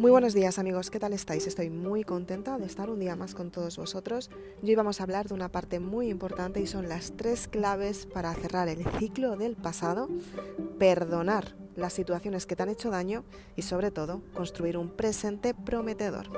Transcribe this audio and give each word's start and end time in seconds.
Muy 0.00 0.10
buenos 0.10 0.32
días 0.32 0.58
amigos, 0.58 0.90
¿qué 0.90 0.98
tal 0.98 1.12
estáis? 1.12 1.46
Estoy 1.46 1.68
muy 1.68 2.04
contenta 2.04 2.56
de 2.56 2.64
estar 2.64 2.88
un 2.88 3.00
día 3.00 3.16
más 3.16 3.34
con 3.34 3.50
todos 3.50 3.76
vosotros. 3.76 4.30
Hoy 4.62 4.74
vamos 4.74 4.98
a 4.98 5.02
hablar 5.02 5.28
de 5.28 5.34
una 5.34 5.52
parte 5.52 5.78
muy 5.78 6.08
importante 6.08 6.58
y 6.58 6.66
son 6.66 6.88
las 6.88 7.12
tres 7.18 7.48
claves 7.48 8.06
para 8.06 8.32
cerrar 8.32 8.68
el 8.68 8.82
ciclo 8.98 9.36
del 9.36 9.56
pasado, 9.56 10.08
perdonar 10.78 11.59
las 11.80 11.92
situaciones 11.92 12.46
que 12.46 12.56
te 12.56 12.62
han 12.62 12.68
hecho 12.68 12.90
daño 12.90 13.24
y 13.56 13.62
sobre 13.62 13.90
todo 13.90 14.22
construir 14.34 14.76
un 14.76 14.90
presente 14.90 15.54
prometedor. 15.54 16.28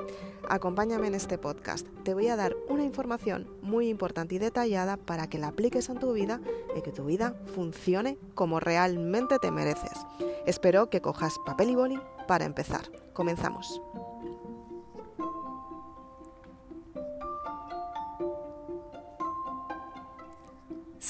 Acompáñame 0.49 1.07
en 1.07 1.15
este 1.15 1.37
podcast. 1.37 1.87
Te 2.03 2.13
voy 2.13 2.27
a 2.27 2.35
dar 2.35 2.55
una 2.67 2.83
información 2.83 3.47
muy 3.61 3.87
importante 3.89 4.35
y 4.35 4.39
detallada 4.39 4.97
para 4.97 5.27
que 5.27 5.37
la 5.37 5.49
apliques 5.49 5.89
en 5.89 5.99
tu 5.99 6.13
vida 6.13 6.41
y 6.75 6.81
que 6.81 6.91
tu 6.91 7.05
vida 7.05 7.35
funcione 7.55 8.17
como 8.33 8.59
realmente 8.59 9.39
te 9.39 9.51
mereces. 9.51 10.05
Espero 10.45 10.89
que 10.89 11.01
cojas 11.01 11.35
papel 11.45 11.69
y 11.69 11.75
boli 11.75 11.99
para 12.27 12.45
empezar. 12.45 12.83
Comenzamos. 13.13 13.81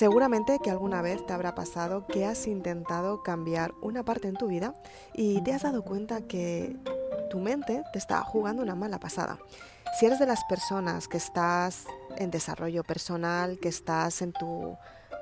Seguramente 0.04 0.60
que 0.60 0.70
alguna 0.70 1.02
vez 1.02 1.26
te 1.26 1.32
habrá 1.32 1.56
pasado 1.56 2.06
que 2.08 2.26
has 2.26 2.46
intentado 2.46 3.24
cambiar 3.24 3.74
una 3.82 4.04
parte 4.04 4.28
en 4.28 4.36
tu 4.36 4.48
vida 4.48 4.76
y 5.14 5.42
te 5.44 5.54
has 5.54 5.62
dado 5.62 5.86
cuenta 5.86 6.28
que 6.28 6.76
tu 7.30 7.40
mente 7.40 7.86
te 7.94 8.00
está 8.00 8.22
jugando 8.22 8.62
una 8.62 8.76
mala 8.76 9.00
pasada. 9.00 9.40
Si 9.98 10.06
eres 10.06 10.20
de 10.20 10.26
las 10.26 10.44
personas 10.44 11.08
que 11.08 11.16
estás 11.16 11.86
en 12.18 12.32
desarrollo 12.32 12.84
personal, 12.84 13.60
que 13.62 13.70
estás 13.70 14.22
en 14.22 14.34
tu 14.34 14.76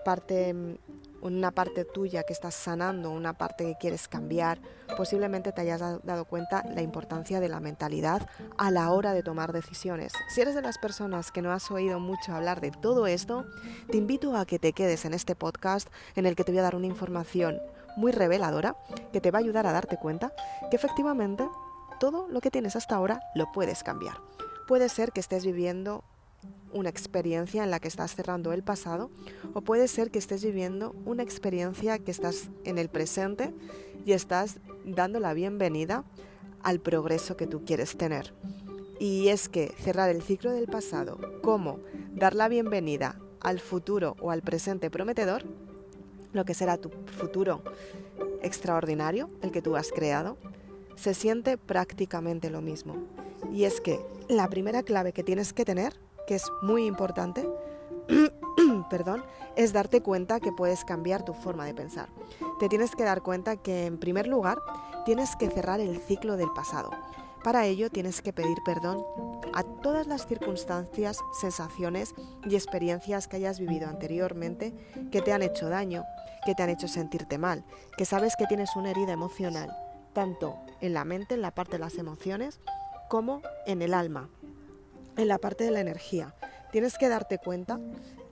parte 0.03 0.79
una 1.21 1.51
parte 1.51 1.85
tuya 1.85 2.23
que 2.23 2.33
estás 2.33 2.55
sanando, 2.55 3.11
una 3.11 3.33
parte 3.33 3.65
que 3.65 3.75
quieres 3.79 4.07
cambiar, 4.07 4.59
posiblemente 4.97 5.51
te 5.51 5.61
hayas 5.61 5.79
dado 6.03 6.25
cuenta 6.25 6.63
la 6.73 6.81
importancia 6.81 7.39
de 7.39 7.49
la 7.49 7.59
mentalidad 7.59 8.27
a 8.57 8.71
la 8.71 8.91
hora 8.91 9.13
de 9.13 9.23
tomar 9.23 9.53
decisiones. 9.53 10.13
Si 10.29 10.41
eres 10.41 10.55
de 10.55 10.61
las 10.61 10.77
personas 10.77 11.31
que 11.31 11.41
no 11.41 11.51
has 11.51 11.69
oído 11.71 11.99
mucho 11.99 12.33
hablar 12.33 12.61
de 12.61 12.71
todo 12.71 13.07
esto, 13.07 13.45
te 13.89 13.97
invito 13.97 14.35
a 14.35 14.45
que 14.45 14.59
te 14.59 14.73
quedes 14.73 15.05
en 15.05 15.13
este 15.13 15.35
podcast 15.35 15.89
en 16.15 16.25
el 16.25 16.35
que 16.35 16.43
te 16.43 16.51
voy 16.51 16.59
a 16.59 16.63
dar 16.63 16.75
una 16.75 16.87
información 16.87 17.59
muy 17.95 18.11
reveladora 18.11 18.75
que 19.11 19.21
te 19.21 19.31
va 19.31 19.39
a 19.39 19.41
ayudar 19.41 19.67
a 19.67 19.73
darte 19.73 19.97
cuenta 19.97 20.33
que 20.69 20.77
efectivamente 20.77 21.47
todo 21.99 22.27
lo 22.29 22.41
que 22.41 22.51
tienes 22.51 22.75
hasta 22.75 22.95
ahora 22.95 23.21
lo 23.35 23.51
puedes 23.51 23.83
cambiar. 23.83 24.15
Puede 24.67 24.89
ser 24.89 25.11
que 25.11 25.19
estés 25.19 25.45
viviendo 25.45 26.03
una 26.73 26.89
experiencia 26.89 27.63
en 27.63 27.71
la 27.71 27.79
que 27.79 27.87
estás 27.87 28.15
cerrando 28.15 28.53
el 28.53 28.63
pasado 28.63 29.09
o 29.53 29.61
puede 29.61 29.87
ser 29.87 30.11
que 30.11 30.19
estés 30.19 30.43
viviendo 30.43 30.95
una 31.05 31.23
experiencia 31.23 31.99
que 31.99 32.11
estás 32.11 32.49
en 32.63 32.77
el 32.77 32.89
presente 32.89 33.53
y 34.05 34.13
estás 34.13 34.59
dando 34.85 35.19
la 35.19 35.33
bienvenida 35.33 36.03
al 36.63 36.79
progreso 36.79 37.37
que 37.37 37.47
tú 37.47 37.63
quieres 37.65 37.97
tener. 37.97 38.33
Y 38.99 39.29
es 39.29 39.49
que 39.49 39.73
cerrar 39.79 40.09
el 40.09 40.21
ciclo 40.21 40.51
del 40.51 40.67
pasado, 40.67 41.19
como 41.41 41.79
dar 42.13 42.35
la 42.35 42.47
bienvenida 42.47 43.19
al 43.39 43.59
futuro 43.59 44.15
o 44.21 44.31
al 44.31 44.41
presente 44.41 44.91
prometedor, 44.91 45.43
lo 46.33 46.45
que 46.45 46.53
será 46.53 46.77
tu 46.77 46.91
futuro 47.17 47.63
extraordinario, 48.41 49.29
el 49.41 49.51
que 49.51 49.61
tú 49.61 49.75
has 49.75 49.91
creado, 49.91 50.37
se 50.95 51.13
siente 51.13 51.57
prácticamente 51.57 52.49
lo 52.49 52.61
mismo. 52.61 52.95
Y 53.51 53.63
es 53.63 53.81
que 53.81 53.99
la 54.29 54.47
primera 54.49 54.83
clave 54.83 55.13
que 55.13 55.23
tienes 55.23 55.51
que 55.51 55.65
tener 55.65 55.93
que 56.27 56.35
es 56.35 56.51
muy 56.61 56.85
importante, 56.85 57.47
perdón, 58.89 59.23
es 59.55 59.73
darte 59.73 60.01
cuenta 60.01 60.39
que 60.39 60.51
puedes 60.51 60.85
cambiar 60.85 61.23
tu 61.23 61.33
forma 61.33 61.65
de 61.65 61.73
pensar. 61.73 62.09
Te 62.59 62.69
tienes 62.69 62.95
que 62.95 63.03
dar 63.03 63.21
cuenta 63.21 63.57
que 63.57 63.85
en 63.85 63.97
primer 63.97 64.27
lugar 64.27 64.59
tienes 65.05 65.35
que 65.35 65.49
cerrar 65.49 65.79
el 65.79 65.97
ciclo 65.99 66.37
del 66.37 66.51
pasado. 66.51 66.91
Para 67.43 67.65
ello 67.65 67.89
tienes 67.89 68.21
que 68.21 68.33
pedir 68.33 68.57
perdón 68.63 69.03
a 69.53 69.63
todas 69.63 70.05
las 70.05 70.27
circunstancias, 70.27 71.17
sensaciones 71.39 72.13
y 72.45 72.55
experiencias 72.55 73.27
que 73.27 73.37
hayas 73.37 73.59
vivido 73.59 73.89
anteriormente 73.89 74.73
que 75.11 75.21
te 75.21 75.33
han 75.33 75.41
hecho 75.41 75.67
daño, 75.67 76.03
que 76.45 76.53
te 76.53 76.63
han 76.63 76.69
hecho 76.69 76.87
sentirte 76.87 77.37
mal, 77.37 77.63
que 77.97 78.05
sabes 78.05 78.35
que 78.35 78.45
tienes 78.45 78.75
una 78.75 78.91
herida 78.91 79.13
emocional, 79.13 79.75
tanto 80.13 80.55
en 80.81 80.93
la 80.93 81.03
mente, 81.03 81.33
en 81.33 81.41
la 81.41 81.51
parte 81.51 81.73
de 81.73 81.79
las 81.79 81.95
emociones, 81.95 82.59
como 83.09 83.41
en 83.65 83.81
el 83.81 83.93
alma, 83.93 84.29
en 85.17 85.27
la 85.27 85.37
parte 85.37 85.63
de 85.63 85.71
la 85.71 85.79
energía. 85.79 86.33
Tienes 86.71 86.97
que 86.97 87.09
darte 87.09 87.37
cuenta 87.37 87.79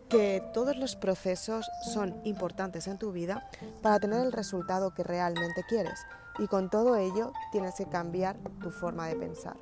que 0.10 0.44
todos 0.54 0.76
los 0.76 0.96
procesos 0.96 1.70
son 1.94 2.20
importantes 2.24 2.88
en 2.88 2.98
tu 2.98 3.12
vida 3.12 3.48
para 3.82 4.00
tener 4.00 4.22
el 4.22 4.32
resultado 4.32 4.94
que 4.94 5.04
realmente 5.04 5.64
quieres 5.68 6.00
y 6.40 6.48
con 6.48 6.70
todo 6.70 6.96
ello 6.96 7.32
tienes 7.52 7.76
que 7.76 7.86
cambiar 7.86 8.38
tu 8.62 8.72
forma 8.72 9.08
de 9.08 9.16
pensar. 9.16 9.58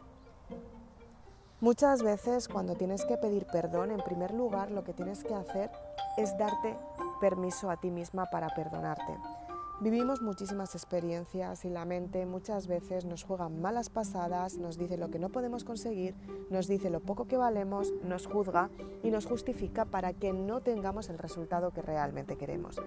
Muchas 1.60 2.04
veces 2.04 2.48
cuando 2.48 2.76
tienes 2.76 3.04
que 3.06 3.18
pedir 3.18 3.48
perdón, 3.48 3.92
en 3.92 4.00
primer 4.02 4.32
lugar 4.32 4.72
lo 4.72 4.84
que 4.84 4.94
tienes 4.94 5.24
que 5.24 5.34
hacer 5.34 5.72
es 6.16 6.38
darte 6.38 6.78
permiso 7.20 7.70
a 7.70 7.78
ti 7.78 7.90
misma 7.90 8.28
para 8.28 8.50
perdonarte. 8.50 9.18
Vivimos 9.80 10.24
muchísimas 10.24 10.74
experiencias 10.74 11.64
y 11.64 11.70
la 11.70 11.86
mente 11.86 12.26
muchas 12.26 12.66
veces 12.66 13.06
nos 13.06 13.24
juega 13.24 13.48
malas 13.48 13.92
pasadas, 13.92 14.58
nos 14.58 14.76
dice 14.80 14.98
lo 14.98 15.12
que 15.12 15.20
no 15.20 15.30
podemos 15.30 15.64
conseguir, 15.64 16.16
nos 16.50 16.68
dice 16.68 16.90
lo 16.90 17.00
poco 17.00 17.28
que 17.28 17.38
valemos, 17.38 17.94
nos 18.04 18.26
juzga 18.26 18.72
y 19.04 19.12
nos 19.12 19.28
justifica 19.28 19.86
para 19.86 20.14
que 20.14 20.34
no 20.34 20.62
tengamos 20.62 21.10
el 21.10 21.20
resultado 21.20 21.70
que 21.74 21.84
realmente 21.84 22.38
queremos. 22.38 22.82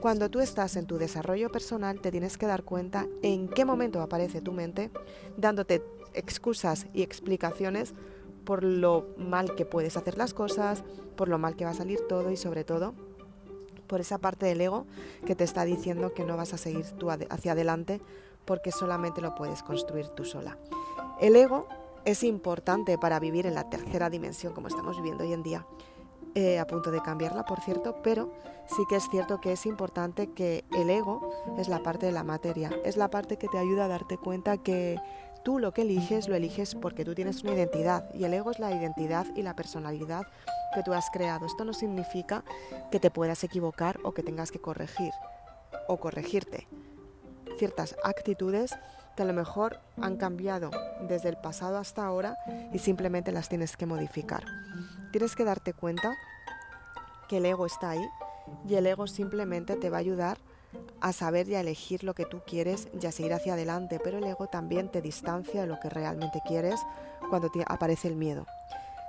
Cuando 0.00 0.30
tú 0.30 0.38
estás 0.38 0.76
en 0.76 0.86
tu 0.86 0.98
desarrollo 0.98 1.50
personal 1.50 2.00
te 2.00 2.12
tienes 2.12 2.38
que 2.38 2.46
dar 2.46 2.62
cuenta 2.62 3.08
en 3.22 3.48
qué 3.48 3.64
momento 3.64 4.00
aparece 4.00 4.40
tu 4.40 4.52
mente 4.52 4.92
dándote 5.36 5.82
excusas 6.14 6.86
y 6.94 7.02
explicaciones 7.02 7.92
por 8.44 8.62
lo 8.62 9.08
mal 9.16 9.56
que 9.56 9.66
puedes 9.66 9.96
hacer 9.96 10.16
las 10.16 10.32
cosas, 10.32 10.84
por 11.16 11.28
lo 11.28 11.38
mal 11.38 11.56
que 11.56 11.64
va 11.64 11.72
a 11.72 11.74
salir 11.74 11.98
todo 12.08 12.30
y 12.30 12.36
sobre 12.36 12.62
todo 12.62 12.94
por 13.86 14.00
esa 14.00 14.18
parte 14.18 14.46
del 14.46 14.60
ego 14.60 14.86
que 15.24 15.34
te 15.34 15.44
está 15.44 15.64
diciendo 15.64 16.12
que 16.14 16.24
no 16.24 16.36
vas 16.36 16.52
a 16.52 16.58
seguir 16.58 16.86
tú 16.92 17.10
hacia 17.10 17.52
adelante 17.52 18.00
porque 18.44 18.72
solamente 18.72 19.20
lo 19.20 19.34
puedes 19.34 19.62
construir 19.62 20.08
tú 20.08 20.24
sola. 20.24 20.58
El 21.20 21.36
ego 21.36 21.66
es 22.04 22.22
importante 22.22 22.98
para 22.98 23.18
vivir 23.18 23.46
en 23.46 23.54
la 23.54 23.68
tercera 23.68 24.08
dimensión 24.08 24.52
como 24.54 24.68
estamos 24.68 24.96
viviendo 24.96 25.24
hoy 25.24 25.32
en 25.32 25.42
día. 25.42 25.66
Eh, 26.34 26.58
a 26.58 26.66
punto 26.66 26.90
de 26.90 27.00
cambiarla, 27.00 27.46
por 27.46 27.60
cierto, 27.60 27.96
pero 28.02 28.30
sí 28.66 28.82
que 28.90 28.96
es 28.96 29.08
cierto 29.08 29.40
que 29.40 29.52
es 29.52 29.64
importante 29.64 30.30
que 30.32 30.66
el 30.74 30.90
ego 30.90 31.32
es 31.56 31.66
la 31.68 31.82
parte 31.82 32.04
de 32.04 32.12
la 32.12 32.24
materia, 32.24 32.70
es 32.84 32.98
la 32.98 33.08
parte 33.08 33.38
que 33.38 33.48
te 33.48 33.56
ayuda 33.56 33.86
a 33.86 33.88
darte 33.88 34.18
cuenta 34.18 34.58
que 34.58 35.00
tú 35.46 35.60
lo 35.60 35.72
que 35.72 35.82
eliges 35.82 36.26
lo 36.28 36.34
eliges 36.34 36.74
porque 36.74 37.04
tú 37.04 37.14
tienes 37.14 37.44
una 37.44 37.52
identidad 37.52 38.12
y 38.12 38.24
el 38.24 38.34
ego 38.34 38.50
es 38.50 38.58
la 38.58 38.72
identidad 38.72 39.26
y 39.36 39.42
la 39.42 39.54
personalidad 39.54 40.26
que 40.74 40.82
tú 40.82 40.92
has 40.92 41.08
creado. 41.08 41.46
Esto 41.46 41.64
no 41.64 41.72
significa 41.72 42.42
que 42.90 42.98
te 42.98 43.12
puedas 43.12 43.44
equivocar 43.44 44.00
o 44.02 44.12
que 44.12 44.24
tengas 44.24 44.50
que 44.50 44.58
corregir 44.58 45.12
o 45.86 45.98
corregirte. 45.98 46.66
Ciertas 47.60 47.94
actitudes 48.02 48.76
que 49.14 49.22
a 49.22 49.24
lo 49.24 49.32
mejor 49.34 49.78
han 50.02 50.16
cambiado 50.16 50.72
desde 51.02 51.28
el 51.28 51.36
pasado 51.36 51.78
hasta 51.78 52.04
ahora 52.04 52.36
y 52.72 52.80
simplemente 52.80 53.30
las 53.30 53.48
tienes 53.48 53.76
que 53.76 53.86
modificar. 53.86 54.42
Tienes 55.12 55.36
que 55.36 55.44
darte 55.44 55.74
cuenta 55.74 56.16
que 57.28 57.36
el 57.36 57.46
ego 57.46 57.66
está 57.66 57.90
ahí 57.90 58.08
y 58.68 58.74
el 58.74 58.84
ego 58.84 59.06
simplemente 59.06 59.76
te 59.76 59.90
va 59.90 59.98
a 59.98 60.00
ayudar 60.00 60.38
a 61.00 61.12
saber 61.12 61.48
y 61.48 61.54
a 61.54 61.60
elegir 61.60 62.04
lo 62.04 62.14
que 62.14 62.26
tú 62.26 62.40
quieres 62.46 62.88
y 63.00 63.06
a 63.06 63.12
seguir 63.12 63.34
hacia 63.34 63.54
adelante, 63.54 64.00
pero 64.02 64.18
el 64.18 64.24
ego 64.24 64.46
también 64.46 64.90
te 64.90 65.02
distancia 65.02 65.60
de 65.60 65.66
lo 65.66 65.78
que 65.80 65.88
realmente 65.88 66.40
quieres 66.46 66.80
cuando 67.30 67.50
te 67.50 67.62
aparece 67.66 68.08
el 68.08 68.16
miedo. 68.16 68.46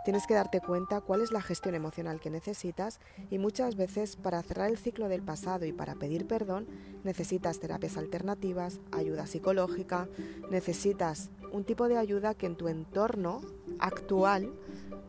Tienes 0.07 0.25
que 0.25 0.35
darte 0.35 0.61
cuenta 0.61 1.01
cuál 1.01 1.21
es 1.21 1.33
la 1.33 1.41
gestión 1.41 1.75
emocional 1.75 2.21
que 2.21 2.29
necesitas 2.29 3.01
y 3.29 3.39
muchas 3.39 3.75
veces 3.75 4.15
para 4.15 4.41
cerrar 4.41 4.69
el 4.69 4.77
ciclo 4.77 5.09
del 5.09 5.21
pasado 5.21 5.65
y 5.65 5.73
para 5.73 5.95
pedir 5.95 6.25
perdón 6.25 6.65
necesitas 7.03 7.59
terapias 7.59 7.97
alternativas, 7.97 8.79
ayuda 8.93 9.27
psicológica, 9.27 10.07
necesitas 10.49 11.29
un 11.51 11.65
tipo 11.65 11.89
de 11.89 11.97
ayuda 11.97 12.35
que 12.35 12.45
en 12.45 12.55
tu 12.55 12.69
entorno 12.69 13.41
actual 13.79 14.53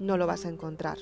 no 0.01 0.17
lo 0.17 0.27
vas 0.27 0.45
a 0.47 0.49
encontrar. 0.49 0.99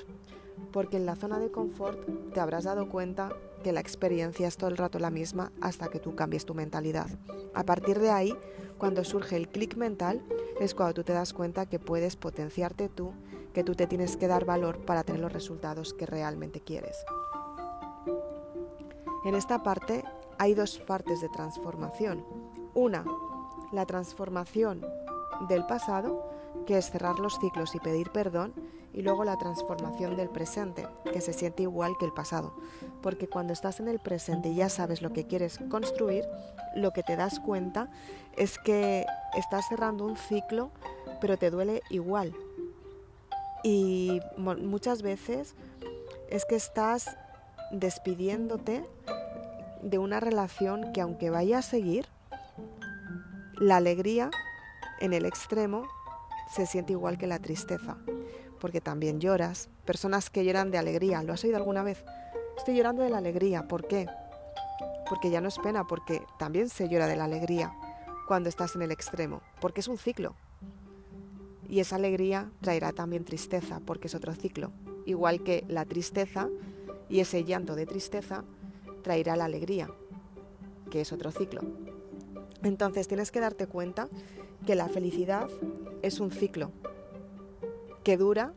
Porque 0.77 0.97
en 0.97 1.07
la 1.07 1.15
zona 1.15 1.39
de 1.39 1.49
confort 1.49 1.97
te 2.35 2.39
habrás 2.39 2.65
dado 2.65 2.87
cuenta 2.87 3.29
que 3.63 3.71
la 3.71 3.79
experiencia 3.79 4.47
es 4.47 4.57
todo 4.57 4.69
el 4.69 4.77
rato 4.77 4.99
la 4.99 5.09
misma 5.09 5.51
hasta 5.59 5.87
que 5.87 5.97
tú 5.97 6.13
cambies 6.13 6.45
tu 6.45 6.53
mentalidad. 6.53 7.07
A 7.55 7.63
partir 7.63 7.97
de 7.97 8.11
ahí, 8.11 8.37
cuando 8.77 9.03
surge 9.03 9.37
el 9.37 9.49
clic 9.49 9.75
mental, 9.75 10.21
es 10.59 10.75
cuando 10.75 10.93
tú 10.93 11.03
te 11.03 11.13
das 11.13 11.33
cuenta 11.33 11.65
que 11.65 11.79
puedes 11.79 12.15
potenciarte 12.15 12.89
tú 12.89 13.13
que 13.55 13.63
tú 13.63 13.73
te 13.73 13.87
tienes 13.87 14.17
que 14.17 14.27
dar 14.27 14.45
valor 14.45 14.85
para 14.85 15.03
tener 15.03 15.19
los 15.19 15.33
resultados 15.33 15.95
que 15.95 16.05
realmente 16.05 16.61
quieres. 16.61 16.95
En 19.25 19.33
esta 19.33 19.63
parte 19.63 20.03
hay 20.37 20.53
dos 20.53 20.77
partes 20.77 21.21
de 21.21 21.29
transformación. 21.29 22.23
Una, 22.75 23.03
la 23.71 23.87
transformación 23.87 24.85
del 25.49 25.65
pasado, 25.65 26.23
que 26.67 26.77
es 26.77 26.91
cerrar 26.91 27.17
los 27.17 27.39
ciclos 27.39 27.73
y 27.73 27.79
pedir 27.79 28.11
perdón, 28.11 28.53
y 28.93 29.01
luego 29.01 29.23
la 29.23 29.37
transformación 29.37 30.17
del 30.17 30.29
presente, 30.29 30.87
que 31.11 31.21
se 31.21 31.33
siente 31.33 31.63
igual 31.63 31.95
que 31.99 32.05
el 32.05 32.13
pasado. 32.13 32.53
porque 33.01 33.27
cuando 33.27 33.53
estás 33.53 33.79
en 33.79 33.87
el 33.87 33.99
presente 33.99 34.49
y 34.49 34.55
ya 34.55 34.69
sabes 34.69 35.01
lo 35.01 35.13
que 35.13 35.27
quieres 35.27 35.59
construir, 35.69 36.25
lo 36.75 36.91
que 36.91 37.03
te 37.03 37.15
das 37.15 37.39
cuenta 37.39 37.89
es 38.35 38.57
que 38.57 39.05
estás 39.35 39.67
cerrando 39.69 40.05
un 40.05 40.17
ciclo, 40.17 40.71
pero 41.21 41.37
te 41.37 41.49
duele 41.49 41.81
igual. 41.89 42.33
Y 43.63 44.19
muchas 44.37 45.01
veces 45.01 45.55
es 46.29 46.45
que 46.45 46.55
estás 46.55 47.17
despidiéndote 47.71 48.83
de 49.81 49.97
una 49.97 50.19
relación 50.19 50.91
que 50.93 51.01
aunque 51.01 51.29
vaya 51.29 51.59
a 51.59 51.61
seguir, 51.61 52.07
la 53.59 53.77
alegría 53.77 54.29
en 54.99 55.13
el 55.13 55.25
extremo 55.25 55.87
se 56.51 56.65
siente 56.65 56.93
igual 56.93 57.17
que 57.17 57.27
la 57.27 57.39
tristeza, 57.39 57.97
porque 58.57 58.81
también 58.81 59.19
lloras. 59.19 59.69
Personas 59.85 60.29
que 60.29 60.43
lloran 60.43 60.71
de 60.71 60.77
alegría, 60.77 61.23
¿lo 61.23 61.33
has 61.33 61.43
oído 61.43 61.57
alguna 61.57 61.83
vez? 61.83 62.03
Estoy 62.57 62.75
llorando 62.75 63.03
de 63.03 63.09
la 63.09 63.19
alegría, 63.19 63.67
¿por 63.67 63.87
qué? 63.87 64.07
Porque 65.09 65.29
ya 65.29 65.41
no 65.41 65.47
es 65.47 65.57
pena, 65.59 65.85
porque 65.85 66.21
también 66.37 66.69
se 66.69 66.89
llora 66.89 67.07
de 67.07 67.15
la 67.15 67.25
alegría 67.25 67.73
cuando 68.27 68.49
estás 68.49 68.75
en 68.75 68.81
el 68.81 68.91
extremo, 68.91 69.41
porque 69.61 69.81
es 69.81 69.87
un 69.87 69.97
ciclo. 69.97 70.35
Y 71.69 71.79
esa 71.79 71.95
alegría 71.95 72.51
traerá 72.61 72.91
también 72.91 73.25
tristeza, 73.25 73.79
porque 73.85 74.07
es 74.07 74.15
otro 74.15 74.33
ciclo. 74.33 74.71
Igual 75.05 75.43
que 75.43 75.63
la 75.67 75.85
tristeza 75.85 76.49
y 77.09 77.19
ese 77.19 77.43
llanto 77.43 77.75
de 77.75 77.85
tristeza 77.85 78.43
traerá 79.01 79.35
la 79.35 79.45
alegría, 79.45 79.89
que 80.91 81.01
es 81.01 81.13
otro 81.13 81.31
ciclo. 81.31 81.61
Entonces 82.63 83.07
tienes 83.07 83.31
que 83.31 83.39
darte 83.39 83.67
cuenta 83.67 84.09
que 84.65 84.75
la 84.75 84.89
felicidad 84.89 85.47
es 86.01 86.19
un 86.19 86.31
ciclo 86.31 86.71
que 88.07 88.15
dura 88.15 88.53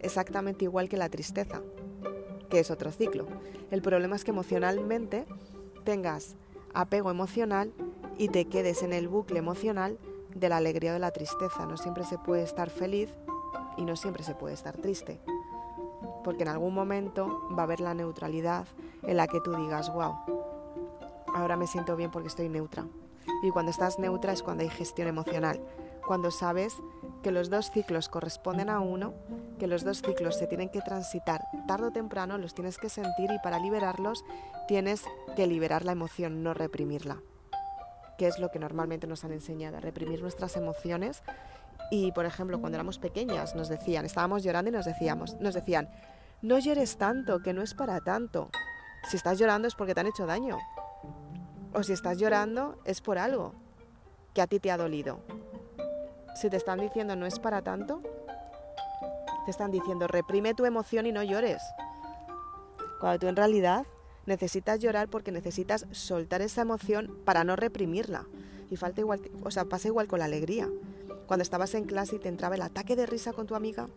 exactamente 0.00 0.64
igual 0.64 0.88
que 0.88 0.96
la 0.96 1.08
tristeza, 1.08 1.62
que 2.50 2.58
es 2.58 2.72
otro 2.72 2.90
ciclo. 2.90 3.28
El 3.70 3.82
problema 3.82 4.16
es 4.16 4.24
que 4.24 4.32
emocionalmente 4.32 5.26
tengas 5.84 6.34
apego 6.74 7.12
emocional 7.12 7.72
y 8.18 8.30
te 8.30 8.46
quedes 8.46 8.82
en 8.82 8.92
el 8.92 9.06
bucle 9.06 9.38
emocional 9.38 9.96
de 10.34 10.48
la 10.48 10.56
alegría 10.56 10.90
o 10.90 10.94
de 10.94 10.98
la 10.98 11.12
tristeza. 11.12 11.66
No 11.66 11.76
siempre 11.76 12.02
se 12.02 12.18
puede 12.18 12.42
estar 12.42 12.68
feliz 12.68 13.10
y 13.76 13.84
no 13.84 13.94
siempre 13.94 14.24
se 14.24 14.34
puede 14.34 14.54
estar 14.54 14.76
triste. 14.76 15.20
Porque 16.24 16.42
en 16.42 16.48
algún 16.48 16.74
momento 16.74 17.46
va 17.56 17.62
a 17.62 17.66
haber 17.66 17.78
la 17.78 17.94
neutralidad 17.94 18.66
en 19.04 19.18
la 19.18 19.28
que 19.28 19.40
tú 19.40 19.54
digas, 19.54 19.94
wow, 19.94 20.16
ahora 21.32 21.56
me 21.56 21.68
siento 21.68 21.94
bien 21.94 22.10
porque 22.10 22.26
estoy 22.26 22.48
neutra. 22.48 22.88
Y 23.44 23.50
cuando 23.50 23.70
estás 23.70 24.00
neutra 24.00 24.32
es 24.32 24.42
cuando 24.42 24.64
hay 24.64 24.68
gestión 24.68 25.06
emocional, 25.06 25.60
cuando 26.06 26.30
sabes 26.30 26.76
que 27.22 27.30
los 27.30 27.50
dos 27.50 27.70
ciclos 27.70 28.08
corresponden 28.08 28.68
a 28.68 28.80
uno, 28.80 29.14
que 29.58 29.66
los 29.66 29.84
dos 29.84 30.02
ciclos 30.02 30.36
se 30.36 30.46
tienen 30.46 30.68
que 30.68 30.82
transitar 30.82 31.46
tarde 31.66 31.86
o 31.86 31.90
temprano, 31.90 32.38
los 32.38 32.54
tienes 32.54 32.78
que 32.78 32.88
sentir 32.88 33.30
y 33.30 33.38
para 33.38 33.58
liberarlos 33.58 34.24
tienes 34.68 35.04
que 35.36 35.46
liberar 35.46 35.84
la 35.84 35.92
emoción, 35.92 36.42
no 36.42 36.54
reprimirla, 36.54 37.22
que 38.18 38.26
es 38.26 38.38
lo 38.38 38.50
que 38.50 38.58
normalmente 38.58 39.06
nos 39.06 39.24
han 39.24 39.32
enseñado, 39.32 39.80
reprimir 39.80 40.20
nuestras 40.20 40.56
emociones. 40.56 41.22
Y 41.90 42.12
por 42.12 42.26
ejemplo, 42.26 42.60
cuando 42.60 42.76
éramos 42.76 42.98
pequeñas 42.98 43.54
nos 43.54 43.68
decían, 43.68 44.04
estábamos 44.04 44.42
llorando 44.42 44.70
y 44.70 44.72
nos 44.72 44.84
decíamos, 44.84 45.34
nos 45.40 45.54
decían, 45.54 45.88
no 46.42 46.58
llores 46.58 46.98
tanto, 46.98 47.40
que 47.42 47.54
no 47.54 47.62
es 47.62 47.72
para 47.74 48.00
tanto. 48.00 48.50
Si 49.08 49.16
estás 49.16 49.38
llorando 49.38 49.68
es 49.68 49.74
porque 49.74 49.94
te 49.94 50.00
han 50.00 50.06
hecho 50.06 50.26
daño. 50.26 50.58
O 51.72 51.82
si 51.82 51.92
estás 51.92 52.18
llorando 52.18 52.78
es 52.84 53.00
por 53.00 53.18
algo 53.18 53.54
que 54.34 54.42
a 54.42 54.46
ti 54.46 54.60
te 54.60 54.70
ha 54.70 54.76
dolido. 54.76 55.20
Si 56.34 56.50
te 56.50 56.56
están 56.56 56.80
diciendo 56.80 57.16
no 57.16 57.26
es 57.26 57.38
para 57.38 57.62
tanto, 57.62 58.02
te 59.44 59.50
están 59.50 59.70
diciendo 59.70 60.06
reprime 60.06 60.54
tu 60.54 60.64
emoción 60.64 61.06
y 61.06 61.12
no 61.12 61.22
llores. 61.22 61.62
Cuando 63.00 63.20
tú 63.20 63.28
en 63.28 63.36
realidad 63.36 63.86
necesitas 64.26 64.80
llorar 64.80 65.08
porque 65.08 65.32
necesitas 65.32 65.86
soltar 65.92 66.42
esa 66.42 66.62
emoción 66.62 67.16
para 67.24 67.44
no 67.44 67.56
reprimirla. 67.56 68.26
Y 68.70 68.76
falta 68.76 69.00
igual, 69.00 69.20
o 69.42 69.50
sea, 69.50 69.66
pasa 69.66 69.88
igual 69.88 70.08
con 70.08 70.18
la 70.18 70.24
alegría. 70.24 70.68
Cuando 71.26 71.42
estabas 71.42 71.74
en 71.74 71.84
clase 71.84 72.16
y 72.16 72.18
te 72.18 72.28
entraba 72.28 72.54
el 72.54 72.62
ataque 72.62 72.96
de 72.96 73.06
risa 73.06 73.32
con 73.32 73.46
tu 73.46 73.54
amiga 73.54 73.88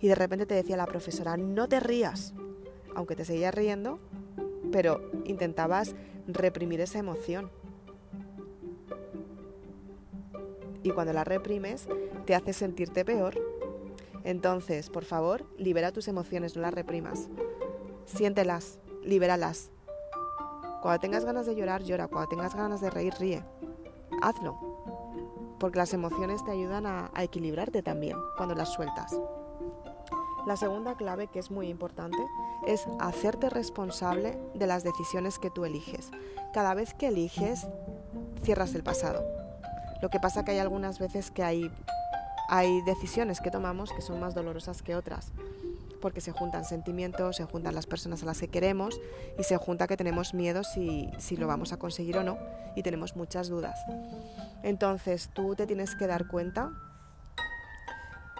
y 0.00 0.08
de 0.08 0.14
repente 0.14 0.46
te 0.46 0.54
decía 0.54 0.76
la 0.76 0.86
profesora, 0.86 1.36
no 1.36 1.68
te 1.68 1.80
rías, 1.80 2.34
aunque 2.94 3.16
te 3.16 3.24
seguías 3.24 3.54
riendo, 3.54 4.00
pero 4.70 5.00
intentabas 5.24 5.94
reprimir 6.26 6.80
esa 6.80 6.98
emoción. 6.98 7.50
Y 10.84 10.90
cuando 10.90 11.12
la 11.14 11.24
reprimes, 11.24 11.88
te 12.26 12.34
hace 12.36 12.52
sentirte 12.52 13.04
peor. 13.04 13.34
Entonces, 14.22 14.90
por 14.90 15.04
favor, 15.04 15.44
libera 15.56 15.90
tus 15.92 16.06
emociones, 16.08 16.54
no 16.54 16.62
las 16.62 16.74
reprimas. 16.74 17.28
Siéntelas, 18.04 18.78
libéralas. 19.02 19.70
Cuando 20.82 21.00
tengas 21.00 21.24
ganas 21.24 21.46
de 21.46 21.56
llorar, 21.56 21.82
llora. 21.82 22.06
Cuando 22.06 22.28
tengas 22.28 22.54
ganas 22.54 22.82
de 22.82 22.90
reír, 22.90 23.14
ríe. 23.18 23.42
Hazlo. 24.20 25.56
Porque 25.58 25.78
las 25.78 25.94
emociones 25.94 26.44
te 26.44 26.50
ayudan 26.50 26.84
a, 26.84 27.10
a 27.14 27.24
equilibrarte 27.24 27.82
también 27.82 28.18
cuando 28.36 28.54
las 28.54 28.74
sueltas. 28.74 29.18
La 30.46 30.58
segunda 30.58 30.94
clave, 30.98 31.28
que 31.28 31.38
es 31.38 31.50
muy 31.50 31.68
importante, 31.68 32.18
es 32.66 32.86
hacerte 33.00 33.48
responsable 33.48 34.38
de 34.54 34.66
las 34.66 34.84
decisiones 34.84 35.38
que 35.38 35.50
tú 35.50 35.64
eliges. 35.64 36.10
Cada 36.52 36.74
vez 36.74 36.92
que 36.92 37.08
eliges, 37.08 37.66
cierras 38.42 38.74
el 38.74 38.82
pasado. 38.82 39.43
Lo 40.02 40.10
que 40.10 40.20
pasa 40.20 40.44
que 40.44 40.52
hay 40.52 40.58
algunas 40.58 40.98
veces 40.98 41.30
que 41.30 41.42
hay, 41.42 41.70
hay 42.48 42.82
decisiones 42.82 43.40
que 43.40 43.50
tomamos 43.50 43.92
que 43.92 44.02
son 44.02 44.20
más 44.20 44.34
dolorosas 44.34 44.82
que 44.82 44.96
otras, 44.96 45.32
porque 46.00 46.20
se 46.20 46.32
juntan 46.32 46.64
sentimientos, 46.64 47.36
se 47.36 47.44
juntan 47.44 47.74
las 47.74 47.86
personas 47.86 48.22
a 48.22 48.26
las 48.26 48.38
que 48.38 48.48
queremos 48.48 49.00
y 49.38 49.44
se 49.44 49.56
junta 49.56 49.86
que 49.86 49.96
tenemos 49.96 50.34
miedo 50.34 50.62
si, 50.62 51.10
si 51.18 51.36
lo 51.36 51.46
vamos 51.46 51.72
a 51.72 51.78
conseguir 51.78 52.18
o 52.18 52.22
no 52.22 52.36
y 52.76 52.82
tenemos 52.82 53.16
muchas 53.16 53.48
dudas. 53.48 53.78
Entonces 54.62 55.30
tú 55.32 55.54
te 55.54 55.66
tienes 55.66 55.94
que 55.96 56.06
dar 56.06 56.28
cuenta 56.28 56.72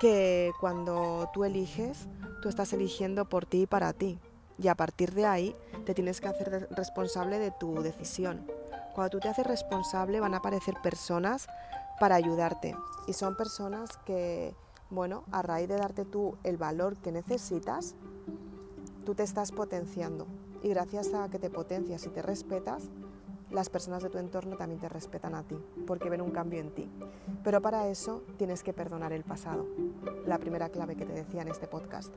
que 0.00 0.52
cuando 0.60 1.30
tú 1.32 1.44
eliges, 1.44 2.08
tú 2.42 2.48
estás 2.48 2.72
eligiendo 2.72 3.28
por 3.28 3.46
ti 3.46 3.62
y 3.62 3.66
para 3.66 3.92
ti. 3.92 4.18
Y 4.58 4.68
a 4.68 4.74
partir 4.74 5.12
de 5.14 5.26
ahí 5.26 5.56
te 5.84 5.94
tienes 5.94 6.20
que 6.20 6.28
hacer 6.28 6.68
responsable 6.70 7.38
de 7.38 7.50
tu 7.50 7.82
decisión. 7.82 8.46
Cuando 8.94 9.10
tú 9.10 9.20
te 9.20 9.28
haces 9.28 9.46
responsable 9.46 10.20
van 10.20 10.34
a 10.34 10.36
aparecer 10.36 10.74
personas 10.80 11.48
para 11.98 12.14
ayudarte. 12.14 12.76
Y 13.08 13.12
son 13.12 13.36
personas 13.36 13.96
que, 14.06 14.54
bueno, 14.88 15.24
a 15.32 15.42
raíz 15.42 15.68
de 15.68 15.76
darte 15.76 16.04
tú 16.04 16.36
el 16.44 16.56
valor 16.56 16.96
que 16.98 17.10
necesitas, 17.10 17.96
tú 19.04 19.16
te 19.16 19.24
estás 19.24 19.50
potenciando. 19.50 20.26
Y 20.62 20.68
gracias 20.68 21.12
a 21.12 21.28
que 21.28 21.40
te 21.40 21.50
potencias 21.50 22.06
y 22.06 22.10
te 22.10 22.22
respetas, 22.22 22.84
las 23.50 23.68
personas 23.68 24.02
de 24.02 24.10
tu 24.10 24.18
entorno 24.18 24.56
también 24.56 24.80
te 24.80 24.88
respetan 24.88 25.34
a 25.34 25.42
ti, 25.42 25.56
porque 25.86 26.08
ven 26.08 26.20
un 26.20 26.30
cambio 26.30 26.60
en 26.60 26.70
ti. 26.70 26.88
Pero 27.42 27.60
para 27.60 27.88
eso 27.88 28.22
tienes 28.36 28.62
que 28.62 28.72
perdonar 28.72 29.12
el 29.12 29.24
pasado, 29.24 29.66
la 30.24 30.38
primera 30.38 30.68
clave 30.68 30.96
que 30.96 31.04
te 31.04 31.12
decía 31.12 31.42
en 31.42 31.48
este 31.48 31.66
podcast. 31.66 32.14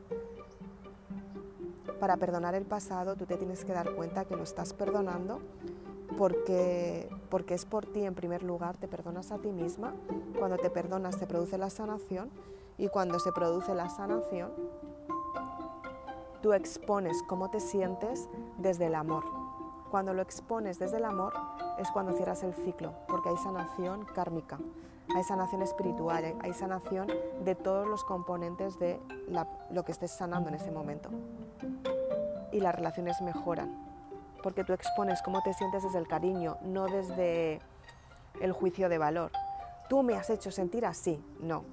Para 1.99 2.17
perdonar 2.17 2.53
el 2.53 2.65
pasado 2.65 3.15
tú 3.15 3.25
te 3.25 3.37
tienes 3.37 3.65
que 3.65 3.73
dar 3.73 3.93
cuenta 3.95 4.25
que 4.25 4.35
lo 4.35 4.43
estás 4.43 4.73
perdonando 4.73 5.41
porque, 6.17 7.09
porque 7.29 7.53
es 7.53 7.65
por 7.65 7.85
ti 7.85 8.03
en 8.03 8.15
primer 8.15 8.43
lugar, 8.43 8.77
te 8.77 8.87
perdonas 8.87 9.31
a 9.31 9.39
ti 9.39 9.51
misma, 9.51 9.93
cuando 10.37 10.57
te 10.57 10.69
perdonas 10.69 11.15
se 11.15 11.27
produce 11.27 11.57
la 11.57 11.69
sanación 11.69 12.29
y 12.77 12.89
cuando 12.89 13.19
se 13.19 13.31
produce 13.31 13.73
la 13.73 13.89
sanación 13.89 14.51
tú 16.41 16.53
expones 16.53 17.23
cómo 17.27 17.49
te 17.49 17.59
sientes 17.59 18.29
desde 18.59 18.85
el 18.85 18.95
amor 18.95 19.23
cuando 19.89 20.13
lo 20.13 20.21
expones 20.21 20.79
desde 20.79 20.97
el 20.97 21.05
amor 21.05 21.33
es 21.77 21.89
cuando 21.91 22.13
cierras 22.13 22.43
el 22.43 22.53
ciclo, 22.53 22.93
porque 23.07 23.29
hay 23.29 23.37
sanación 23.37 24.05
kármica, 24.13 24.57
hay 25.15 25.23
sanación 25.23 25.61
espiritual, 25.61 26.35
hay 26.41 26.53
sanación 26.53 27.07
de 27.43 27.55
todos 27.55 27.87
los 27.87 28.03
componentes 28.03 28.77
de 28.79 28.99
lo 29.71 29.83
que 29.83 29.91
estés 29.91 30.11
sanando 30.11 30.49
en 30.49 30.55
ese 30.55 30.71
momento. 30.71 31.09
Y 32.51 32.59
las 32.59 32.75
relaciones 32.75 33.21
mejoran, 33.21 33.86
porque 34.41 34.63
tú 34.63 34.73
expones 34.73 35.21
cómo 35.21 35.41
te 35.41 35.53
sientes 35.53 35.83
desde 35.83 35.99
el 35.99 36.07
cariño, 36.07 36.57
no 36.61 36.87
desde 36.87 37.59
el 38.41 38.51
juicio 38.51 38.89
de 38.89 38.97
valor. 38.97 39.31
Tú 39.89 40.03
me 40.03 40.15
has 40.15 40.29
hecho 40.29 40.51
sentir 40.51 40.85
así, 40.85 41.23
no. 41.39 41.63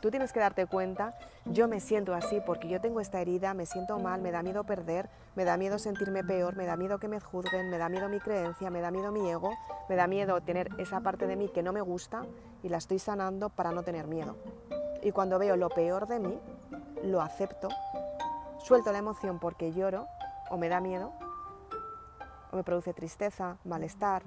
Tú 0.00 0.10
tienes 0.10 0.32
que 0.32 0.38
darte 0.38 0.66
cuenta, 0.66 1.18
yo 1.44 1.66
me 1.66 1.80
siento 1.80 2.14
así 2.14 2.40
porque 2.46 2.68
yo 2.68 2.80
tengo 2.80 3.00
esta 3.00 3.20
herida, 3.20 3.52
me 3.52 3.66
siento 3.66 3.98
mal, 3.98 4.20
me 4.20 4.30
da 4.30 4.44
miedo 4.44 4.62
perder, 4.62 5.08
me 5.34 5.44
da 5.44 5.56
miedo 5.56 5.78
sentirme 5.78 6.22
peor, 6.22 6.56
me 6.56 6.66
da 6.66 6.76
miedo 6.76 6.98
que 6.98 7.08
me 7.08 7.18
juzguen, 7.18 7.68
me 7.68 7.78
da 7.78 7.88
miedo 7.88 8.08
mi 8.08 8.20
creencia, 8.20 8.70
me 8.70 8.80
da 8.80 8.92
miedo 8.92 9.10
mi 9.10 9.28
ego, 9.28 9.50
me 9.88 9.96
da 9.96 10.06
miedo 10.06 10.40
tener 10.40 10.68
esa 10.78 11.00
parte 11.00 11.26
de 11.26 11.34
mí 11.34 11.48
que 11.48 11.64
no 11.64 11.72
me 11.72 11.80
gusta 11.80 12.22
y 12.62 12.68
la 12.68 12.76
estoy 12.78 13.00
sanando 13.00 13.48
para 13.48 13.72
no 13.72 13.82
tener 13.82 14.06
miedo. 14.06 14.36
Y 15.02 15.10
cuando 15.10 15.38
veo 15.38 15.56
lo 15.56 15.68
peor 15.68 16.06
de 16.06 16.20
mí, 16.20 16.38
lo 17.02 17.20
acepto, 17.20 17.68
suelto 18.58 18.92
la 18.92 18.98
emoción 18.98 19.40
porque 19.40 19.72
lloro 19.72 20.06
o 20.50 20.58
me 20.58 20.68
da 20.68 20.80
miedo, 20.80 21.12
me 22.52 22.62
produce 22.62 22.92
tristeza, 22.94 23.58
malestar, 23.64 24.22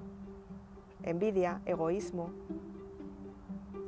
envidia, 1.02 1.60
egoísmo. 1.66 2.30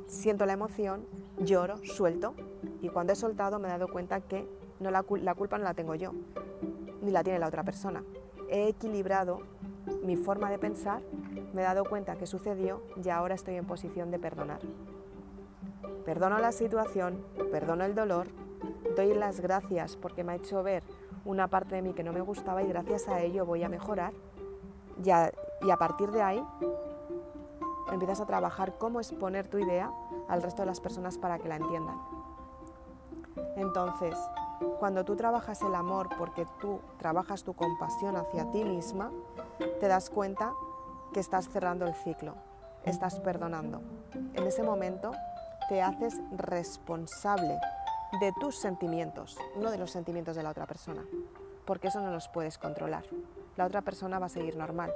Siento 0.07 0.45
la 0.45 0.53
emoción 0.53 1.05
lloro, 1.39 1.77
suelto 1.83 2.33
y 2.81 2.89
cuando 2.89 3.13
he 3.13 3.15
soltado 3.15 3.59
me 3.59 3.67
he 3.67 3.71
dado 3.71 3.87
cuenta 3.87 4.21
que 4.21 4.47
no 4.79 4.91
la, 4.91 5.03
culpa 5.03 5.57
no 5.57 5.63
la 5.63 5.73
tengo 5.73 5.95
yo. 5.95 6.11
ni 7.01 7.11
la 7.11 7.23
tiene 7.23 7.39
la 7.39 7.47
otra 7.47 7.63
persona. 7.63 8.03
He 8.49 8.67
equilibrado 8.67 9.41
mi 10.03 10.15
forma 10.15 10.49
de 10.49 10.59
pensar, 10.59 11.01
me 11.53 11.61
he 11.61 11.65
dado 11.65 11.85
cuenta 11.85 12.15
que 12.15 12.25
sucedió 12.25 12.81
y 13.03 13.09
ahora 13.09 13.35
estoy 13.35 13.55
en 13.55 13.65
posición 13.65 14.11
de 14.11 14.19
perdonar. 14.19 14.59
Perdono 16.05 16.39
la 16.39 16.51
situación, 16.51 17.23
perdono 17.51 17.83
el 17.83 17.95
dolor, 17.95 18.27
doy 18.95 19.13
las 19.13 19.39
gracias 19.39 19.95
porque 19.95 20.23
me 20.23 20.33
ha 20.33 20.35
hecho 20.35 20.61
ver 20.63 20.83
una 21.25 21.47
parte 21.47 21.75
de 21.75 21.81
mí 21.81 21.93
que 21.93 22.03
no 22.03 22.13
me 22.13 22.21
gustaba 22.21 22.63
y 22.63 22.67
gracias 22.67 23.07
a 23.07 23.19
ello 23.21 23.45
voy 23.45 23.63
a 23.63 23.69
mejorar. 23.69 24.13
y 25.03 25.09
a 25.71 25.77
partir 25.77 26.11
de 26.11 26.21
ahí 26.21 26.45
empiezas 27.91 28.21
a 28.21 28.25
trabajar 28.25 28.77
cómo 28.77 28.99
exponer 28.99 29.47
tu 29.47 29.57
idea 29.57 29.91
al 30.27 30.41
resto 30.41 30.61
de 30.61 30.67
las 30.67 30.79
personas 30.79 31.17
para 31.17 31.39
que 31.39 31.47
la 31.47 31.57
entiendan. 31.57 31.97
Entonces, 33.55 34.17
cuando 34.79 35.03
tú 35.03 35.15
trabajas 35.15 35.61
el 35.61 35.75
amor 35.75 36.09
porque 36.17 36.45
tú 36.59 36.79
trabajas 36.97 37.43
tu 37.43 37.53
compasión 37.53 38.15
hacia 38.15 38.49
ti 38.51 38.63
misma, 38.63 39.11
te 39.79 39.87
das 39.87 40.09
cuenta 40.09 40.53
que 41.13 41.19
estás 41.19 41.49
cerrando 41.49 41.85
el 41.85 41.93
ciclo, 41.93 42.35
estás 42.83 43.19
perdonando. 43.19 43.81
En 44.33 44.45
ese 44.47 44.63
momento 44.63 45.11
te 45.69 45.81
haces 45.81 46.21
responsable 46.35 47.57
de 48.19 48.31
tus 48.39 48.57
sentimientos, 48.57 49.37
no 49.57 49.71
de 49.71 49.77
los 49.77 49.91
sentimientos 49.91 50.35
de 50.35 50.43
la 50.43 50.51
otra 50.51 50.65
persona, 50.65 51.03
porque 51.65 51.87
eso 51.89 51.99
no 52.01 52.11
los 52.11 52.27
puedes 52.29 52.57
controlar. 52.57 53.03
La 53.57 53.65
otra 53.65 53.81
persona 53.81 54.19
va 54.19 54.27
a 54.27 54.29
seguir 54.29 54.55
normal 54.55 54.91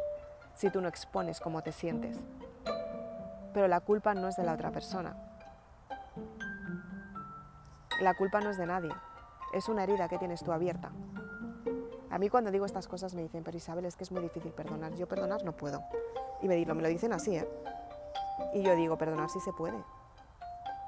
si 0.55 0.69
tú 0.69 0.81
no 0.81 0.87
expones 0.87 1.39
cómo 1.39 1.61
te 1.61 1.71
sientes. 1.71 2.19
Pero 3.53 3.67
la 3.67 3.79
culpa 3.79 4.13
no 4.13 4.27
es 4.27 4.35
de 4.35 4.43
la 4.43 4.53
otra 4.53 4.71
persona. 4.71 5.15
La 8.01 8.13
culpa 8.13 8.39
no 8.39 8.49
es 8.49 8.57
de 8.57 8.65
nadie. 8.65 8.91
Es 9.53 9.67
una 9.67 9.83
herida 9.83 10.07
que 10.07 10.17
tienes 10.17 10.43
tú 10.43 10.51
abierta. 10.51 10.91
A 12.09 12.17
mí 12.17 12.29
cuando 12.29 12.51
digo 12.51 12.65
estas 12.65 12.87
cosas 12.87 13.13
me 13.13 13.21
dicen, 13.21 13.43
pero 13.43 13.57
Isabel, 13.57 13.85
es 13.85 13.95
que 13.95 14.03
es 14.03 14.11
muy 14.11 14.21
difícil 14.21 14.51
perdonar. 14.51 14.93
Yo 14.95 15.07
perdonar 15.07 15.43
no 15.43 15.53
puedo. 15.53 15.83
Y 16.41 16.47
me, 16.47 16.63
me 16.65 16.81
lo 16.81 16.87
dicen 16.87 17.13
así, 17.13 17.35
¿eh? 17.35 17.47
Y 18.53 18.63
yo 18.63 18.75
digo, 18.75 18.97
perdonar 18.97 19.29
sí 19.29 19.39
se 19.39 19.51
puede. 19.53 19.77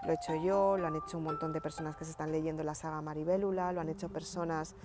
Lo 0.04 0.12
he 0.12 0.16
hecho 0.16 0.36
yo, 0.36 0.78
lo 0.78 0.88
han 0.88 0.96
hecho 0.96 1.18
un 1.18 1.26
montón 1.26 1.54
de 1.54 1.62
personas 1.62 1.96
que 1.96 2.06
se 2.06 2.12
están 2.12 2.32
leyendo 2.32 2.64
la 2.64 2.76
saga 2.76 3.02
Maribélula, 3.02 3.72
lo 3.72 3.82
han 3.82 3.90
hecho 3.90 4.10
personas 4.10 4.76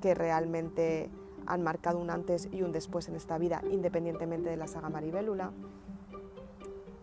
que 0.00 0.14
realmente 0.14 1.10
han 1.46 1.62
marcado 1.62 1.98
un 1.98 2.10
antes 2.10 2.48
y 2.50 2.62
un 2.62 2.72
después 2.72 3.08
en 3.08 3.16
esta 3.16 3.38
vida, 3.38 3.62
independientemente 3.70 4.48
de 4.48 4.56
la 4.56 4.66
saga 4.66 4.88
Maribélula. 4.88 5.52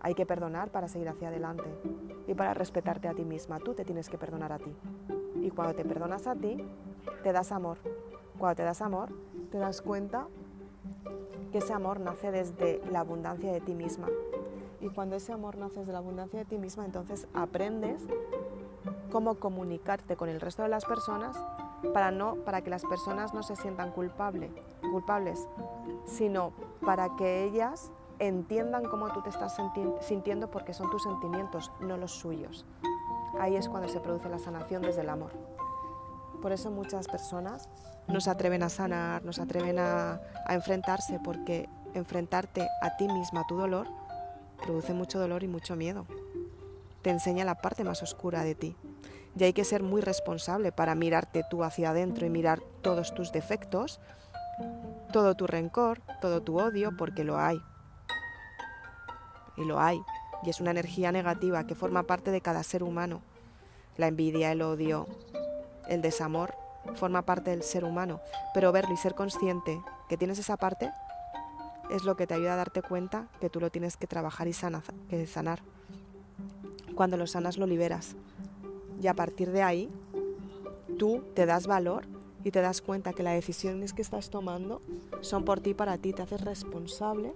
Hay 0.01 0.15
que 0.15 0.25
perdonar 0.25 0.69
para 0.69 0.87
seguir 0.87 1.07
hacia 1.07 1.29
adelante 1.29 1.63
y 2.27 2.33
para 2.33 2.53
respetarte 2.53 3.07
a 3.07 3.13
ti 3.13 3.23
misma. 3.23 3.59
Tú 3.59 3.73
te 3.73 3.85
tienes 3.85 4.09
que 4.09 4.17
perdonar 4.17 4.51
a 4.51 4.59
ti. 4.59 4.75
Y 5.41 5.49
cuando 5.51 5.75
te 5.75 5.85
perdonas 5.85 6.27
a 6.27 6.35
ti, 6.35 6.57
te 7.23 7.31
das 7.31 7.51
amor. 7.51 7.77
Cuando 8.37 8.55
te 8.55 8.63
das 8.63 8.81
amor, 8.81 9.13
te 9.51 9.59
das 9.59 9.81
cuenta 9.81 10.27
que 11.51 11.59
ese 11.59 11.71
amor 11.71 11.99
nace 11.99 12.31
desde 12.31 12.81
la 12.91 13.01
abundancia 13.01 13.53
de 13.53 13.61
ti 13.61 13.75
misma, 13.75 14.07
y 14.83 14.89
cuando 14.89 15.15
ese 15.15 15.31
amor 15.31 15.57
nace 15.57 15.85
de 15.85 15.93
la 15.93 15.99
abundancia 15.99 16.39
de 16.39 16.45
ti 16.45 16.57
misma, 16.57 16.83
entonces 16.83 17.25
aprendes 17.33 18.01
cómo 19.11 19.35
comunicarte 19.35 20.17
con 20.17 20.27
el 20.27 20.41
resto 20.41 20.63
de 20.63 20.67
las 20.67 20.83
personas 20.83 21.37
para, 21.93 22.11
no, 22.11 22.35
para 22.35 22.61
que 22.61 22.69
las 22.69 22.83
personas 22.83 23.33
no 23.33 23.43
se 23.43 23.55
sientan 23.55 23.91
culpable, 23.91 24.51
culpables, 24.81 25.47
sino 26.05 26.51
para 26.85 27.15
que 27.15 27.45
ellas 27.45 27.91
entiendan 28.19 28.83
cómo 28.83 29.09
tú 29.13 29.21
te 29.21 29.29
estás 29.29 29.55
sintiendo 30.01 30.51
porque 30.51 30.73
son 30.73 30.89
tus 30.89 31.03
sentimientos, 31.03 31.71
no 31.79 31.95
los 31.95 32.11
suyos. 32.11 32.65
Ahí 33.39 33.55
es 33.55 33.69
cuando 33.69 33.87
se 33.87 34.01
produce 34.01 34.27
la 34.27 34.37
sanación 34.37 34.81
desde 34.81 35.01
el 35.01 35.09
amor. 35.09 35.31
Por 36.41 36.51
eso 36.51 36.69
muchas 36.71 37.07
personas 37.07 37.69
no 38.07 38.19
se 38.19 38.29
atreven 38.29 38.63
a 38.63 38.69
sanar, 38.69 39.23
no 39.23 39.31
se 39.31 39.41
atreven 39.41 39.79
a, 39.79 40.19
a 40.45 40.53
enfrentarse 40.55 41.21
porque 41.23 41.69
enfrentarte 41.93 42.67
a 42.81 42.97
ti 42.97 43.07
misma, 43.07 43.41
a 43.41 43.47
tu 43.47 43.55
dolor, 43.55 43.87
produce 44.61 44.93
mucho 44.93 45.19
dolor 45.19 45.43
y 45.43 45.47
mucho 45.47 45.75
miedo. 45.75 46.05
Te 47.01 47.09
enseña 47.09 47.45
la 47.45 47.55
parte 47.55 47.83
más 47.83 48.01
oscura 48.01 48.43
de 48.43 48.55
ti. 48.55 48.75
Y 49.37 49.43
hay 49.43 49.53
que 49.53 49.65
ser 49.65 49.83
muy 49.83 50.01
responsable 50.01 50.71
para 50.71 50.95
mirarte 50.95 51.43
tú 51.49 51.63
hacia 51.63 51.89
adentro 51.89 52.25
y 52.25 52.29
mirar 52.29 52.61
todos 52.81 53.13
tus 53.13 53.31
defectos, 53.31 53.99
todo 55.11 55.35
tu 55.35 55.47
rencor, 55.47 56.01
todo 56.21 56.41
tu 56.41 56.59
odio, 56.59 56.95
porque 56.97 57.23
lo 57.23 57.37
hay. 57.37 57.59
Y 59.57 59.65
lo 59.65 59.79
hay. 59.79 60.01
Y 60.43 60.49
es 60.49 60.61
una 60.61 60.71
energía 60.71 61.11
negativa 61.11 61.65
que 61.65 61.75
forma 61.75 62.03
parte 62.03 62.31
de 62.31 62.41
cada 62.41 62.63
ser 62.63 62.83
humano. 62.83 63.21
La 63.97 64.07
envidia, 64.07 64.51
el 64.51 64.61
odio, 64.61 65.07
el 65.87 66.01
desamor, 66.01 66.55
forma 66.95 67.23
parte 67.23 67.51
del 67.51 67.63
ser 67.63 67.85
humano. 67.85 68.21
Pero 68.53 68.71
verlo 68.71 68.93
y 68.93 68.97
ser 68.97 69.15
consciente 69.15 69.81
que 70.09 70.17
tienes 70.17 70.39
esa 70.39 70.57
parte 70.57 70.91
es 71.89 72.03
lo 72.03 72.15
que 72.15 72.27
te 72.27 72.33
ayuda 72.33 72.53
a 72.53 72.57
darte 72.57 72.81
cuenta 72.81 73.27
que 73.39 73.49
tú 73.49 73.59
lo 73.59 73.69
tienes 73.69 73.97
que 73.97 74.07
trabajar 74.07 74.47
y 74.47 74.53
que 75.09 75.27
sanar. 75.27 75.61
Cuando 76.95 77.17
lo 77.17 77.27
sanas 77.27 77.57
lo 77.57 77.65
liberas. 77.65 78.15
Y 79.01 79.07
a 79.07 79.13
partir 79.13 79.51
de 79.51 79.63
ahí, 79.63 79.89
tú 80.97 81.23
te 81.33 81.45
das 81.45 81.67
valor 81.67 82.05
y 82.43 82.51
te 82.51 82.61
das 82.61 82.81
cuenta 82.81 83.13
que 83.13 83.23
las 83.23 83.33
decisiones 83.33 83.93
que 83.93 84.01
estás 84.01 84.29
tomando 84.29 84.81
son 85.21 85.43
por 85.43 85.59
ti, 85.59 85.73
para 85.73 85.97
ti, 85.97 86.13
te 86.13 86.21
haces 86.21 86.41
responsable 86.41 87.33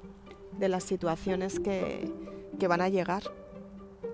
de 0.58 0.70
las 0.70 0.84
situaciones 0.84 1.60
que, 1.60 2.12
que 2.60 2.68
van 2.68 2.82
a 2.82 2.90
llegar. 2.90 3.24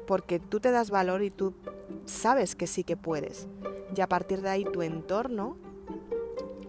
Porque 0.07 0.39
tú 0.39 0.59
te 0.59 0.71
das 0.71 0.89
valor 0.89 1.23
y 1.23 1.29
tú 1.29 1.53
sabes 2.05 2.55
que 2.55 2.67
sí 2.67 2.83
que 2.83 2.97
puedes. 2.97 3.47
Y 3.95 4.01
a 4.01 4.07
partir 4.07 4.41
de 4.41 4.49
ahí 4.49 4.65
tu 4.65 4.81
entorno 4.81 5.57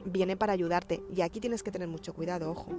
viene 0.04 0.36
para 0.36 0.52
ayudarte. 0.52 1.02
Y 1.14 1.22
aquí 1.22 1.40
tienes 1.40 1.62
que 1.62 1.72
tener 1.72 1.88
mucho 1.88 2.12
cuidado, 2.12 2.50
ojo 2.50 2.70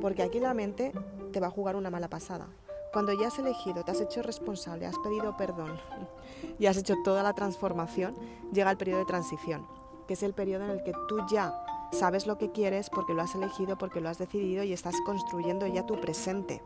porque 0.00 0.22
aquí 0.22 0.40
la 0.40 0.54
mente 0.54 0.92
te 1.32 1.40
va 1.40 1.48
a 1.48 1.50
jugar 1.50 1.76
una 1.76 1.90
mala 1.90 2.08
pasada. 2.08 2.48
Cuando 2.92 3.12
ya 3.12 3.28
has 3.28 3.38
elegido, 3.38 3.84
te 3.84 3.90
has 3.90 4.00
hecho 4.00 4.22
responsable, 4.22 4.86
has 4.86 4.98
pedido 4.98 5.36
perdón 5.36 5.78
y 6.58 6.66
has 6.66 6.76
hecho 6.76 6.94
toda 7.04 7.22
la 7.22 7.34
transformación, 7.34 8.14
llega 8.52 8.70
el 8.70 8.78
periodo 8.78 9.00
de 9.00 9.06
transición, 9.06 9.66
que 10.06 10.14
es 10.14 10.22
el 10.22 10.32
periodo 10.32 10.64
en 10.64 10.70
el 10.70 10.82
que 10.82 10.92
tú 11.08 11.18
ya 11.30 11.54
sabes 11.92 12.26
lo 12.26 12.38
que 12.38 12.50
quieres 12.50 12.90
porque 12.90 13.14
lo 13.14 13.22
has 13.22 13.34
elegido, 13.34 13.76
porque 13.78 14.00
lo 14.00 14.08
has 14.08 14.18
decidido 14.18 14.62
y 14.62 14.72
estás 14.72 14.94
construyendo 15.04 15.66
ya 15.66 15.86
tu 15.86 16.00
presente, 16.00 16.62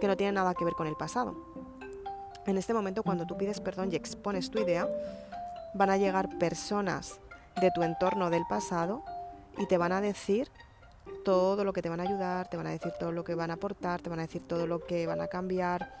que 0.00 0.06
no 0.06 0.16
tiene 0.16 0.32
nada 0.32 0.54
que 0.54 0.64
ver 0.64 0.74
con 0.74 0.86
el 0.86 0.96
pasado. 0.96 1.34
En 2.46 2.56
este 2.56 2.74
momento, 2.74 3.02
cuando 3.02 3.26
tú 3.26 3.36
pides 3.36 3.60
perdón 3.60 3.90
y 3.92 3.96
expones 3.96 4.50
tu 4.50 4.60
idea, 4.60 4.88
van 5.74 5.90
a 5.90 5.96
llegar 5.96 6.38
personas 6.38 7.20
de 7.60 7.70
tu 7.70 7.82
entorno 7.82 8.30
del 8.30 8.46
pasado 8.46 9.02
y 9.58 9.66
te 9.66 9.78
van 9.78 9.92
a 9.92 10.00
decir 10.00 10.48
todo 11.26 11.64
lo 11.64 11.72
que 11.72 11.82
te 11.82 11.88
van 11.88 11.98
a 11.98 12.04
ayudar, 12.04 12.48
te 12.48 12.56
van 12.56 12.68
a 12.68 12.70
decir 12.70 12.92
todo 13.00 13.10
lo 13.10 13.24
que 13.24 13.34
van 13.34 13.50
a 13.50 13.54
aportar, 13.54 14.00
te 14.00 14.08
van 14.08 14.20
a 14.20 14.22
decir 14.22 14.46
todo 14.46 14.68
lo 14.68 14.78
que 14.78 15.08
van 15.08 15.20
a 15.20 15.26
cambiar, 15.26 15.92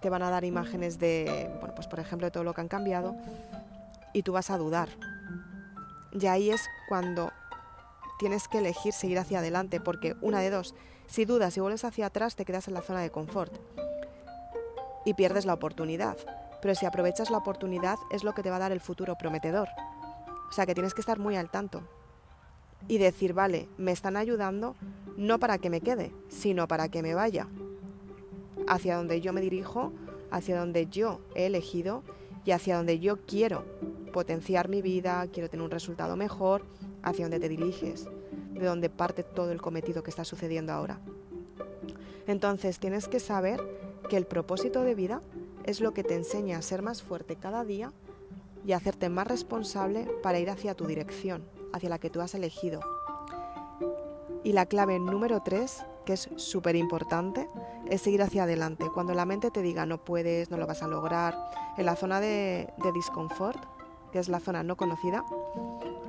te 0.00 0.08
van 0.08 0.22
a 0.22 0.30
dar 0.30 0.44
imágenes 0.44 0.98
de, 0.98 1.50
bueno, 1.60 1.74
pues 1.74 1.86
por 1.88 2.00
ejemplo, 2.00 2.26
de 2.26 2.30
todo 2.30 2.42
lo 2.42 2.54
que 2.54 2.62
han 2.62 2.68
cambiado 2.68 3.14
y 4.14 4.22
tú 4.22 4.32
vas 4.32 4.48
a 4.48 4.56
dudar. 4.56 4.88
Y 6.18 6.24
ahí 6.24 6.48
es 6.48 6.62
cuando 6.88 7.30
tienes 8.18 8.48
que 8.48 8.58
elegir 8.60 8.94
seguir 8.94 9.18
hacia 9.18 9.40
adelante, 9.40 9.78
porque 9.78 10.16
una 10.22 10.40
de 10.40 10.48
dos, 10.48 10.74
si 11.06 11.26
dudas 11.26 11.54
y 11.58 11.60
vuelves 11.60 11.84
hacia 11.84 12.06
atrás, 12.06 12.34
te 12.34 12.46
quedas 12.46 12.66
en 12.66 12.72
la 12.72 12.80
zona 12.80 13.02
de 13.02 13.10
confort 13.10 13.52
y 15.04 15.12
pierdes 15.12 15.44
la 15.44 15.52
oportunidad. 15.52 16.16
Pero 16.62 16.74
si 16.74 16.86
aprovechas 16.86 17.28
la 17.28 17.36
oportunidad, 17.36 17.98
es 18.10 18.24
lo 18.24 18.32
que 18.32 18.42
te 18.42 18.48
va 18.48 18.56
a 18.56 18.60
dar 18.60 18.72
el 18.72 18.80
futuro 18.80 19.16
prometedor. 19.18 19.68
O 20.48 20.52
sea 20.54 20.64
que 20.64 20.72
tienes 20.72 20.94
que 20.94 21.02
estar 21.02 21.18
muy 21.18 21.36
al 21.36 21.50
tanto 21.50 21.82
y 22.88 22.98
decir, 22.98 23.32
vale, 23.32 23.68
me 23.78 23.92
están 23.92 24.16
ayudando 24.16 24.76
no 25.16 25.38
para 25.38 25.58
que 25.58 25.70
me 25.70 25.80
quede, 25.80 26.12
sino 26.28 26.68
para 26.68 26.88
que 26.88 27.02
me 27.02 27.14
vaya 27.14 27.48
hacia 28.66 28.96
donde 28.96 29.20
yo 29.20 29.32
me 29.32 29.40
dirijo, 29.40 29.92
hacia 30.30 30.58
donde 30.58 30.86
yo 30.86 31.20
he 31.34 31.46
elegido 31.46 32.02
y 32.44 32.52
hacia 32.52 32.76
donde 32.76 32.98
yo 32.98 33.18
quiero 33.26 33.64
potenciar 34.12 34.68
mi 34.68 34.82
vida, 34.82 35.26
quiero 35.32 35.48
tener 35.48 35.64
un 35.64 35.70
resultado 35.70 36.16
mejor, 36.16 36.64
hacia 37.02 37.24
donde 37.24 37.40
te 37.40 37.48
diriges, 37.48 38.08
de 38.52 38.66
donde 38.66 38.90
parte 38.90 39.22
todo 39.22 39.52
el 39.52 39.60
cometido 39.60 40.02
que 40.02 40.10
está 40.10 40.24
sucediendo 40.24 40.72
ahora. 40.72 41.00
Entonces 42.26 42.78
tienes 42.78 43.08
que 43.08 43.20
saber 43.20 43.60
que 44.08 44.16
el 44.16 44.26
propósito 44.26 44.82
de 44.82 44.94
vida 44.94 45.22
es 45.64 45.80
lo 45.80 45.92
que 45.92 46.04
te 46.04 46.14
enseña 46.14 46.58
a 46.58 46.62
ser 46.62 46.82
más 46.82 47.02
fuerte 47.02 47.36
cada 47.36 47.64
día 47.64 47.92
y 48.64 48.72
a 48.72 48.76
hacerte 48.76 49.08
más 49.08 49.26
responsable 49.26 50.06
para 50.22 50.38
ir 50.38 50.50
hacia 50.50 50.74
tu 50.74 50.86
dirección, 50.86 51.42
hacia 51.72 51.88
la 51.88 51.98
que 51.98 52.10
tú 52.10 52.20
has 52.20 52.34
elegido. 52.34 52.80
Y 54.44 54.52
la 54.52 54.66
clave 54.66 54.98
número 54.98 55.40
tres, 55.40 55.84
que 56.04 56.14
es 56.14 56.28
súper 56.36 56.74
importante, 56.74 57.48
es 57.88 58.02
seguir 58.02 58.22
hacia 58.22 58.42
adelante. 58.42 58.86
Cuando 58.92 59.14
la 59.14 59.24
mente 59.24 59.50
te 59.50 59.62
diga 59.62 59.86
no 59.86 59.98
puedes, 59.98 60.50
no 60.50 60.56
lo 60.56 60.66
vas 60.66 60.82
a 60.82 60.88
lograr, 60.88 61.36
en 61.76 61.86
la 61.86 61.94
zona 61.94 62.20
de, 62.20 62.72
de 62.82 62.92
disconfort, 62.92 63.62
que 64.10 64.18
es 64.18 64.28
la 64.28 64.40
zona 64.40 64.62
no 64.62 64.76
conocida, 64.76 65.24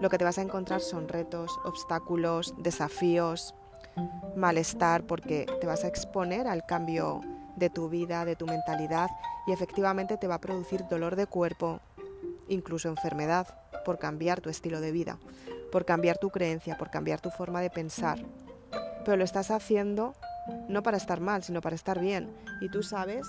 lo 0.01 0.09
que 0.09 0.17
te 0.17 0.25
vas 0.25 0.37
a 0.37 0.41
encontrar 0.41 0.81
son 0.81 1.07
retos, 1.07 1.59
obstáculos, 1.63 2.55
desafíos, 2.57 3.53
malestar, 4.35 5.05
porque 5.05 5.45
te 5.61 5.67
vas 5.67 5.83
a 5.83 5.87
exponer 5.87 6.47
al 6.47 6.65
cambio 6.65 7.21
de 7.55 7.69
tu 7.69 7.87
vida, 7.87 8.25
de 8.25 8.35
tu 8.35 8.47
mentalidad, 8.47 9.09
y 9.45 9.51
efectivamente 9.51 10.17
te 10.17 10.27
va 10.27 10.35
a 10.35 10.41
producir 10.41 10.87
dolor 10.89 11.15
de 11.15 11.27
cuerpo, 11.27 11.79
incluso 12.49 12.89
enfermedad, 12.89 13.47
por 13.85 13.99
cambiar 13.99 14.41
tu 14.41 14.49
estilo 14.49 14.81
de 14.81 14.91
vida 14.91 15.19
por 15.73 15.85
cambiar 15.85 16.19
tu 16.19 16.29
creencia, 16.29 16.77
por 16.77 16.91
cambiar 16.91 17.19
tu 17.19 17.31
forma 17.31 17.59
de 17.59 17.71
pensar. 17.71 18.19
Pero 19.03 19.17
lo 19.17 19.23
estás 19.23 19.49
haciendo 19.49 20.13
no 20.69 20.83
para 20.83 20.97
estar 20.97 21.19
mal, 21.19 21.41
sino 21.41 21.61
para 21.61 21.75
estar 21.75 21.99
bien. 21.99 22.31
Y 22.61 22.69
tú 22.69 22.83
sabes 22.83 23.25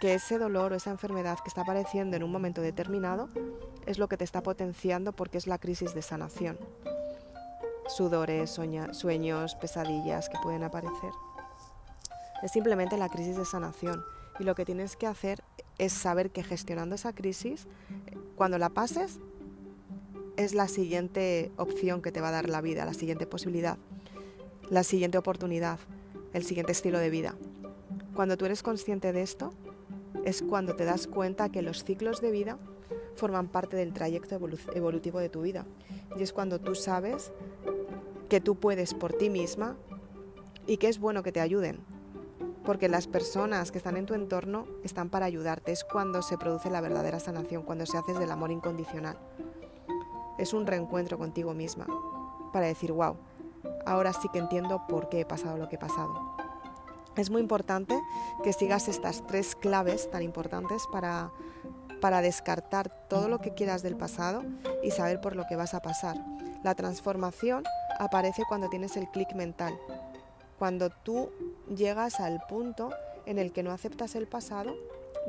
que 0.00 0.14
ese 0.14 0.38
dolor 0.38 0.72
o 0.72 0.76
esa 0.76 0.90
enfermedad 0.90 1.36
que 1.44 1.48
está 1.48 1.60
apareciendo 1.60 2.16
en 2.16 2.22
un 2.22 2.32
momento 2.32 2.62
determinado 2.62 3.28
es 3.84 3.98
lo 3.98 4.08
que 4.08 4.16
te 4.16 4.24
está 4.24 4.42
potenciando 4.42 5.12
porque 5.12 5.36
es 5.36 5.46
la 5.46 5.58
crisis 5.58 5.92
de 5.94 6.00
sanación. 6.00 6.58
Sudores, 7.86 8.48
sueños, 8.48 9.56
pesadillas 9.56 10.30
que 10.30 10.38
pueden 10.42 10.64
aparecer. 10.64 11.10
Es 12.42 12.50
simplemente 12.50 12.96
la 12.96 13.10
crisis 13.10 13.36
de 13.36 13.44
sanación. 13.44 14.02
Y 14.38 14.44
lo 14.44 14.54
que 14.54 14.64
tienes 14.64 14.96
que 14.96 15.06
hacer 15.06 15.44
es 15.76 15.92
saber 15.92 16.30
que 16.30 16.42
gestionando 16.42 16.94
esa 16.94 17.12
crisis, 17.12 17.68
cuando 18.36 18.56
la 18.56 18.70
pases, 18.70 19.20
es 20.36 20.54
la 20.54 20.68
siguiente 20.68 21.50
opción 21.56 22.02
que 22.02 22.12
te 22.12 22.20
va 22.20 22.28
a 22.28 22.32
dar 22.32 22.48
la 22.48 22.60
vida, 22.60 22.84
la 22.84 22.94
siguiente 22.94 23.26
posibilidad, 23.26 23.78
la 24.68 24.82
siguiente 24.82 25.18
oportunidad, 25.18 25.78
el 26.32 26.44
siguiente 26.44 26.72
estilo 26.72 26.98
de 26.98 27.10
vida. 27.10 27.34
Cuando 28.14 28.36
tú 28.36 28.44
eres 28.44 28.62
consciente 28.62 29.12
de 29.12 29.22
esto, 29.22 29.52
es 30.24 30.42
cuando 30.42 30.74
te 30.76 30.84
das 30.84 31.06
cuenta 31.06 31.50
que 31.50 31.62
los 31.62 31.84
ciclos 31.84 32.20
de 32.20 32.30
vida 32.30 32.58
forman 33.14 33.48
parte 33.48 33.76
del 33.76 33.92
trayecto 33.92 34.38
evolutivo 34.74 35.20
de 35.20 35.28
tu 35.28 35.42
vida. 35.42 35.64
Y 36.16 36.22
es 36.22 36.32
cuando 36.32 36.60
tú 36.60 36.74
sabes 36.74 37.32
que 38.28 38.40
tú 38.40 38.56
puedes 38.56 38.94
por 38.94 39.12
ti 39.12 39.30
misma 39.30 39.76
y 40.66 40.78
que 40.78 40.88
es 40.88 40.98
bueno 40.98 41.22
que 41.22 41.32
te 41.32 41.40
ayuden. 41.40 41.78
Porque 42.64 42.88
las 42.88 43.06
personas 43.06 43.70
que 43.70 43.78
están 43.78 43.96
en 43.96 44.06
tu 44.06 44.14
entorno 44.14 44.66
están 44.82 45.08
para 45.08 45.26
ayudarte. 45.26 45.72
Es 45.72 45.84
cuando 45.84 46.22
se 46.22 46.36
produce 46.36 46.68
la 46.68 46.80
verdadera 46.80 47.20
sanación, 47.20 47.62
cuando 47.62 47.86
se 47.86 47.96
hace 47.96 48.12
del 48.14 48.30
amor 48.30 48.50
incondicional. 48.50 49.16
Es 50.38 50.52
un 50.52 50.66
reencuentro 50.66 51.18
contigo 51.18 51.54
misma 51.54 51.86
para 52.52 52.66
decir, 52.66 52.92
wow, 52.92 53.16
ahora 53.86 54.12
sí 54.12 54.28
que 54.32 54.38
entiendo 54.38 54.82
por 54.88 55.08
qué 55.08 55.20
he 55.20 55.24
pasado 55.26 55.56
lo 55.56 55.68
que 55.68 55.76
he 55.76 55.78
pasado. 55.78 56.36
Es 57.16 57.30
muy 57.30 57.40
importante 57.40 57.98
que 58.44 58.52
sigas 58.52 58.88
estas 58.88 59.26
tres 59.26 59.56
claves 59.56 60.10
tan 60.10 60.22
importantes 60.22 60.86
para, 60.92 61.32
para 62.00 62.20
descartar 62.20 62.90
todo 63.08 63.28
lo 63.28 63.40
que 63.40 63.54
quieras 63.54 63.82
del 63.82 63.96
pasado 63.96 64.44
y 64.82 64.90
saber 64.90 65.20
por 65.20 65.34
lo 65.34 65.46
que 65.46 65.56
vas 65.56 65.72
a 65.72 65.80
pasar. 65.80 66.16
La 66.62 66.74
transformación 66.74 67.64
aparece 67.98 68.42
cuando 68.46 68.68
tienes 68.68 68.96
el 68.96 69.08
clic 69.08 69.34
mental, 69.34 69.78
cuando 70.58 70.90
tú 70.90 71.30
llegas 71.74 72.20
al 72.20 72.42
punto 72.48 72.90
en 73.24 73.38
el 73.38 73.52
que 73.52 73.62
no 73.62 73.72
aceptas 73.72 74.14
el 74.14 74.26
pasado 74.26 74.74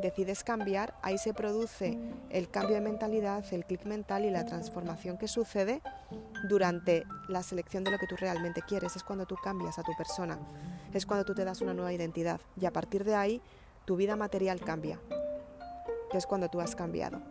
decides 0.02 0.44
cambiar, 0.44 0.94
ahí 1.02 1.18
se 1.18 1.34
produce 1.34 1.98
el 2.30 2.50
cambio 2.50 2.76
de 2.76 2.82
mentalidad, 2.82 3.44
el 3.52 3.66
clic 3.66 3.86
mental 3.86 4.26
y 4.26 4.30
la 4.30 4.46
transformación 4.46 5.18
que 5.18 5.28
sucede 5.28 5.82
durante 6.48 7.04
la 7.28 7.44
selección 7.44 7.84
de 7.84 7.92
lo 7.92 7.98
que 7.98 8.08
tú 8.08 8.16
realmente 8.16 8.62
quieres. 8.62 8.96
Es 8.96 9.04
cuando 9.04 9.26
tú 9.26 9.36
cambias 9.44 9.80
a 9.80 9.84
tu 9.84 9.96
persona, 9.98 10.38
es 10.94 11.06
cuando 11.06 11.26
tú 11.26 11.34
te 11.34 11.46
das 11.46 11.62
una 11.62 11.74
nueva 11.74 11.94
identidad 11.94 12.40
y 12.60 12.66
a 12.66 12.72
partir 12.72 13.04
de 13.04 13.16
ahí 13.16 13.42
tu 13.86 13.96
vida 13.96 14.16
material 14.16 14.60
cambia, 14.62 15.00
es 16.14 16.26
cuando 16.26 16.50
tú 16.50 16.62
has 16.62 16.76
cambiado 16.76 17.22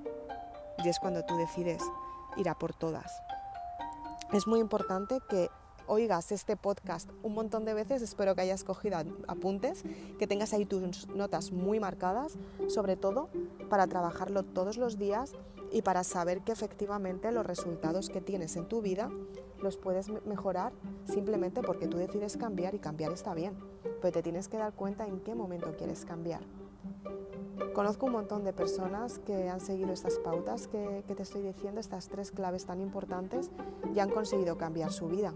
y 0.85 0.89
es 0.89 0.99
cuando 0.99 1.25
tú 1.25 1.37
decides 1.37 1.83
ir 2.37 2.49
a 2.49 2.59
por 2.59 2.75
todas. 2.75 3.23
Es 4.33 4.47
muy 4.47 4.61
importante 4.61 5.19
que 5.29 5.49
oigas 5.87 6.33
este 6.33 6.57
podcast 6.57 7.11
un 7.23 7.35
montón 7.35 7.65
de 7.65 7.75
veces, 7.75 8.03
espero 8.03 8.35
que 8.35 8.43
hayas 8.43 8.65
cogido 8.65 8.99
apuntes, 9.29 9.85
que 10.19 10.27
tengas 10.27 10.53
ahí 10.53 10.67
tus 10.67 11.09
notas 11.09 11.53
muy 11.53 11.81
marcadas, 11.81 12.37
sobre 12.69 12.97
todo 12.97 13.29
para 13.69 13.87
trabajarlo 13.87 14.43
todos 14.43 14.77
los 14.77 14.99
días 14.99 15.33
y 15.73 15.83
para 15.83 16.05
saber 16.05 16.43
que 16.43 16.53
efectivamente 16.53 17.33
los 17.33 17.47
resultados 17.47 18.09
que 18.09 18.21
tienes 18.21 18.57
en 18.57 18.67
tu 18.67 18.83
vida 18.83 19.11
los 19.61 19.77
puedes 19.77 20.09
mejorar 20.25 20.73
simplemente 21.05 21.63
porque 21.63 21.89
tú 21.89 21.97
decides 21.97 22.37
cambiar 22.37 22.75
y 22.75 22.79
cambiar 22.79 23.13
está 23.13 23.35
bien, 23.35 23.57
pero 24.01 24.13
te 24.13 24.23
tienes 24.23 24.49
que 24.49 24.59
dar 24.59 24.73
cuenta 24.73 25.07
en 25.07 25.21
qué 25.21 25.35
momento 25.35 25.75
quieres 25.77 26.05
cambiar. 26.05 26.41
Conozco 27.75 28.07
un 28.07 28.13
montón 28.13 28.45
de 28.45 28.53
personas 28.53 29.19
que 29.19 29.49
han 29.49 29.61
seguido 29.61 29.93
estas 29.93 30.19
pautas 30.19 30.67
que, 30.67 31.05
que 31.07 31.15
te 31.15 31.23
estoy 31.23 31.43
diciendo, 31.43 31.81
estas 31.81 32.09
tres 32.09 32.31
claves 32.31 32.65
tan 32.65 32.81
importantes, 32.81 33.51
y 33.95 33.99
han 33.99 34.11
conseguido 34.11 34.57
cambiar 34.57 34.93
su 34.93 35.09
vida. 35.09 35.35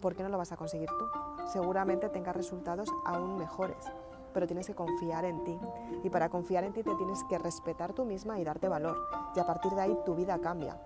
¿Por 0.00 0.16
qué 0.16 0.22
no 0.22 0.28
lo 0.28 0.38
vas 0.38 0.52
a 0.52 0.56
conseguir 0.56 0.88
tú? 0.88 1.04
Seguramente 1.52 2.08
tengas 2.08 2.34
resultados 2.34 2.88
aún 3.04 3.36
mejores, 3.36 3.84
pero 4.32 4.46
tienes 4.46 4.66
que 4.66 4.74
confiar 4.74 5.24
en 5.24 5.44
ti. 5.44 5.58
Y 6.02 6.10
para 6.10 6.28
confiar 6.28 6.64
en 6.64 6.72
ti 6.72 6.82
te 6.82 6.94
tienes 6.94 7.22
que 7.24 7.38
respetar 7.38 7.92
tú 7.92 8.04
misma 8.04 8.38
y 8.38 8.44
darte 8.44 8.68
valor. 8.68 8.96
Y 9.34 9.40
a 9.40 9.46
partir 9.46 9.72
de 9.72 9.82
ahí 9.82 9.98
tu 10.04 10.14
vida 10.14 10.38
cambia. 10.38 10.80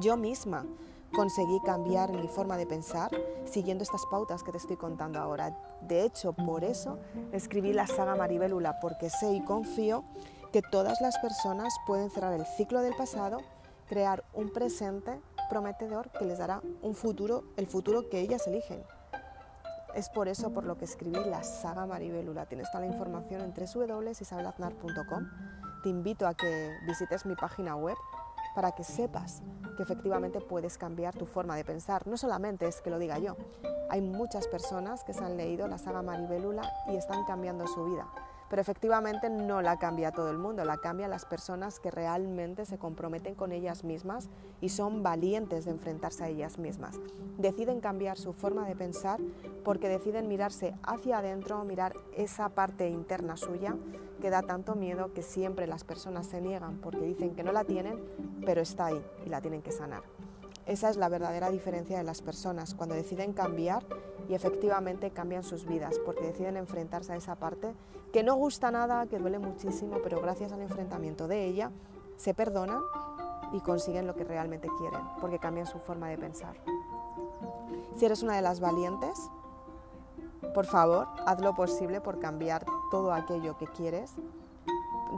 Yo 0.00 0.16
misma 0.16 0.64
conseguí 1.14 1.60
cambiar 1.60 2.12
mi 2.12 2.28
forma 2.28 2.56
de 2.56 2.66
pensar 2.66 3.10
siguiendo 3.44 3.82
estas 3.82 4.04
pautas 4.06 4.42
que 4.42 4.52
te 4.52 4.58
estoy 4.58 4.76
contando 4.76 5.18
ahora. 5.18 5.56
De 5.80 6.04
hecho, 6.04 6.32
por 6.32 6.64
eso 6.64 6.98
escribí 7.32 7.72
la 7.72 7.86
saga 7.86 8.16
Maribelula, 8.16 8.80
porque 8.80 9.08
sé 9.08 9.32
y 9.32 9.44
confío 9.44 10.04
que 10.52 10.62
todas 10.62 11.00
las 11.00 11.18
personas 11.18 11.74
pueden 11.86 12.10
cerrar 12.10 12.32
el 12.32 12.44
ciclo 12.44 12.80
del 12.80 12.94
pasado, 12.94 13.38
crear 13.88 14.24
un 14.34 14.50
presente 14.52 15.20
prometedor 15.48 16.10
que 16.10 16.24
les 16.24 16.38
dará 16.38 16.62
un 16.82 16.94
futuro, 16.94 17.44
el 17.56 17.66
futuro 17.66 18.08
que 18.08 18.20
ellas 18.20 18.46
eligen. 18.46 18.82
Es 19.94 20.10
por 20.10 20.28
eso 20.28 20.52
por 20.52 20.64
lo 20.64 20.76
que 20.76 20.84
escribí 20.84 21.18
la 21.24 21.42
saga 21.42 21.86
Maribelula. 21.86 22.46
Tienes 22.46 22.70
toda 22.70 22.84
la 22.84 22.92
información 22.92 23.40
en 23.40 23.54
www.isabelaznar.com. 23.54 25.30
Te 25.82 25.88
invito 25.88 26.26
a 26.26 26.34
que 26.34 26.76
visites 26.86 27.24
mi 27.24 27.34
página 27.34 27.76
web 27.76 27.96
para 28.54 28.72
que 28.72 28.84
sepas 28.84 29.42
que 29.76 29.82
efectivamente 29.82 30.40
puedes 30.40 30.76
cambiar 30.76 31.14
tu 31.14 31.26
forma 31.26 31.56
de 31.56 31.64
pensar. 31.64 32.06
No 32.06 32.16
solamente 32.16 32.66
es 32.66 32.80
que 32.80 32.90
lo 32.90 32.98
diga 32.98 33.18
yo, 33.18 33.36
hay 33.88 34.00
muchas 34.00 34.48
personas 34.48 35.04
que 35.04 35.14
se 35.14 35.24
han 35.24 35.36
leído 35.36 35.66
la 35.68 35.78
saga 35.78 36.02
Maribelula 36.02 36.70
y 36.88 36.96
están 36.96 37.24
cambiando 37.24 37.66
su 37.66 37.84
vida 37.86 38.06
pero 38.48 38.62
efectivamente 38.62 39.28
no 39.30 39.62
la 39.62 39.78
cambia 39.78 40.12
todo 40.12 40.30
el 40.30 40.38
mundo, 40.38 40.64
la 40.64 40.78
cambia 40.78 41.08
las 41.08 41.24
personas 41.24 41.80
que 41.80 41.90
realmente 41.90 42.64
se 42.64 42.78
comprometen 42.78 43.34
con 43.34 43.52
ellas 43.52 43.84
mismas 43.84 44.28
y 44.60 44.68
son 44.68 45.02
valientes 45.02 45.64
de 45.64 45.72
enfrentarse 45.72 46.24
a 46.24 46.28
ellas 46.28 46.58
mismas. 46.58 46.98
Deciden 47.38 47.80
cambiar 47.80 48.18
su 48.18 48.32
forma 48.32 48.66
de 48.66 48.76
pensar 48.76 49.20
porque 49.64 49.88
deciden 49.88 50.28
mirarse 50.28 50.74
hacia 50.82 51.18
adentro, 51.18 51.64
mirar 51.64 51.94
esa 52.16 52.48
parte 52.50 52.88
interna 52.88 53.36
suya 53.36 53.74
que 54.20 54.30
da 54.30 54.42
tanto 54.42 54.74
miedo 54.74 55.12
que 55.12 55.22
siempre 55.22 55.66
las 55.66 55.84
personas 55.84 56.26
se 56.26 56.40
niegan 56.40 56.78
porque 56.78 57.04
dicen 57.04 57.34
que 57.34 57.42
no 57.42 57.52
la 57.52 57.64
tienen, 57.64 58.00
pero 58.44 58.60
está 58.60 58.86
ahí 58.86 59.04
y 59.24 59.28
la 59.28 59.40
tienen 59.40 59.62
que 59.62 59.72
sanar. 59.72 60.02
Esa 60.66 60.90
es 60.90 60.96
la 60.96 61.08
verdadera 61.08 61.50
diferencia 61.50 61.96
de 61.96 62.02
las 62.02 62.22
personas, 62.22 62.74
cuando 62.74 62.96
deciden 62.96 63.32
cambiar 63.32 63.84
y 64.28 64.34
efectivamente 64.34 65.10
cambian 65.10 65.42
sus 65.42 65.66
vidas, 65.66 65.98
porque 66.04 66.26
deciden 66.26 66.56
enfrentarse 66.56 67.12
a 67.12 67.16
esa 67.16 67.36
parte 67.36 67.74
que 68.12 68.22
no 68.22 68.34
gusta 68.36 68.70
nada, 68.70 69.06
que 69.06 69.18
duele 69.18 69.38
muchísimo, 69.38 69.98
pero 70.02 70.20
gracias 70.20 70.52
al 70.52 70.62
enfrentamiento 70.62 71.28
de 71.28 71.44
ella 71.44 71.70
se 72.16 72.34
perdonan 72.34 72.82
y 73.52 73.60
consiguen 73.60 74.06
lo 74.06 74.14
que 74.14 74.24
realmente 74.24 74.68
quieren, 74.78 75.00
porque 75.20 75.38
cambian 75.38 75.66
su 75.66 75.78
forma 75.78 76.08
de 76.08 76.18
pensar. 76.18 76.56
Si 77.96 78.04
eres 78.04 78.22
una 78.22 78.36
de 78.36 78.42
las 78.42 78.60
valientes, 78.60 79.30
por 80.54 80.66
favor, 80.66 81.08
haz 81.26 81.40
lo 81.40 81.54
posible 81.54 82.00
por 82.00 82.18
cambiar 82.18 82.64
todo 82.90 83.12
aquello 83.12 83.56
que 83.56 83.66
quieres, 83.66 84.14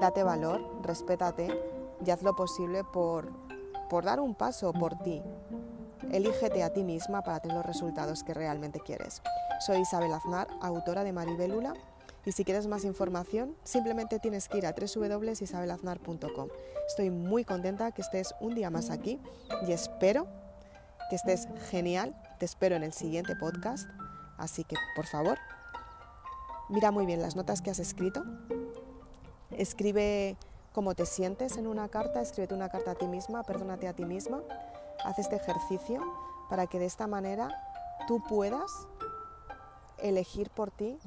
date 0.01 0.23
valor, 0.23 0.61
respétate 0.83 1.49
y 2.05 2.11
haz 2.11 2.23
lo 2.23 2.35
posible 2.35 2.85
por 2.85 3.29
por 3.89 4.05
dar 4.05 4.21
un 4.21 4.35
paso 4.35 4.73
por 4.73 4.97
ti. 4.97 5.23
Elígete 6.13 6.63
a 6.63 6.73
ti 6.73 6.85
misma 6.85 7.23
para 7.23 7.41
tener 7.41 7.57
los 7.57 7.67
resultados 7.67 8.25
que 8.25 8.35
realmente 8.35 8.81
quieres. 8.81 9.23
Soy 9.65 9.81
Isabel 9.81 10.13
Aznar, 10.13 10.49
autora 10.61 11.05
de 11.05 11.13
Maribelula, 11.13 11.75
y 12.25 12.33
si 12.33 12.45
quieres 12.45 12.67
más 12.67 12.85
información, 12.85 13.57
simplemente 13.65 14.19
tienes 14.19 14.49
que 14.49 14.59
ir 14.59 14.67
a 14.67 14.75
www.isabelaznar.com. 14.75 16.49
Estoy 16.87 17.11
muy 17.11 17.45
contenta 17.45 17.91
que 17.93 18.03
estés 18.03 18.35
un 18.41 18.55
día 18.55 18.71
más 18.71 18.91
aquí 18.91 19.19
y 19.67 19.73
espero 19.73 20.27
que 21.09 21.17
estés 21.17 21.49
genial. 21.71 22.15
Te 22.39 22.45
espero 22.45 22.77
en 22.77 22.83
el 22.83 22.93
siguiente 22.93 23.35
podcast. 23.35 23.89
Así 24.37 24.65
que, 24.65 24.77
por 24.95 25.07
favor, 25.07 25.39
mira 26.69 26.91
muy 26.91 27.07
bien 27.07 27.23
las 27.23 27.35
notas 27.35 27.63
que 27.63 27.71
has 27.71 27.79
escrito. 27.79 28.25
Escribe 29.51 30.37
cómo 30.73 30.95
te 30.95 31.07
sientes 31.07 31.57
en 31.57 31.67
una 31.67 31.89
carta, 31.89 32.21
escríbete 32.21 32.55
una 32.55 32.69
carta 32.69 32.93
a 32.93 32.95
ti 32.95 33.07
misma, 33.07 33.43
perdónate 33.43 33.89
a 33.89 33.95
ti 33.95 34.05
misma, 34.05 34.43
haz 35.09 35.19
este 35.19 35.37
ejercicio 35.37 36.03
para 36.51 36.67
que 36.67 36.79
de 36.79 36.85
esta 36.85 37.07
manera 37.07 37.49
tú 38.07 38.23
puedas 38.29 38.87
elegir 39.97 40.51
por 40.51 40.71
ti 40.71 40.99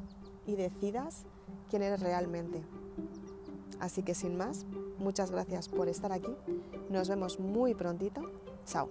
y 0.48 0.56
decidas 0.56 1.26
quién 1.70 1.84
eres 1.84 2.02
realmente. 2.02 2.64
Así 3.80 4.02
que 4.02 4.16
sin 4.16 4.36
más, 4.38 4.66
muchas 4.98 5.30
gracias 5.30 5.70
por 5.70 5.88
estar 5.88 6.12
aquí. 6.12 6.36
Nos 6.90 7.10
vemos 7.10 7.40
muy 7.40 7.76
prontito. 7.76 8.22
Chao. 8.66 8.90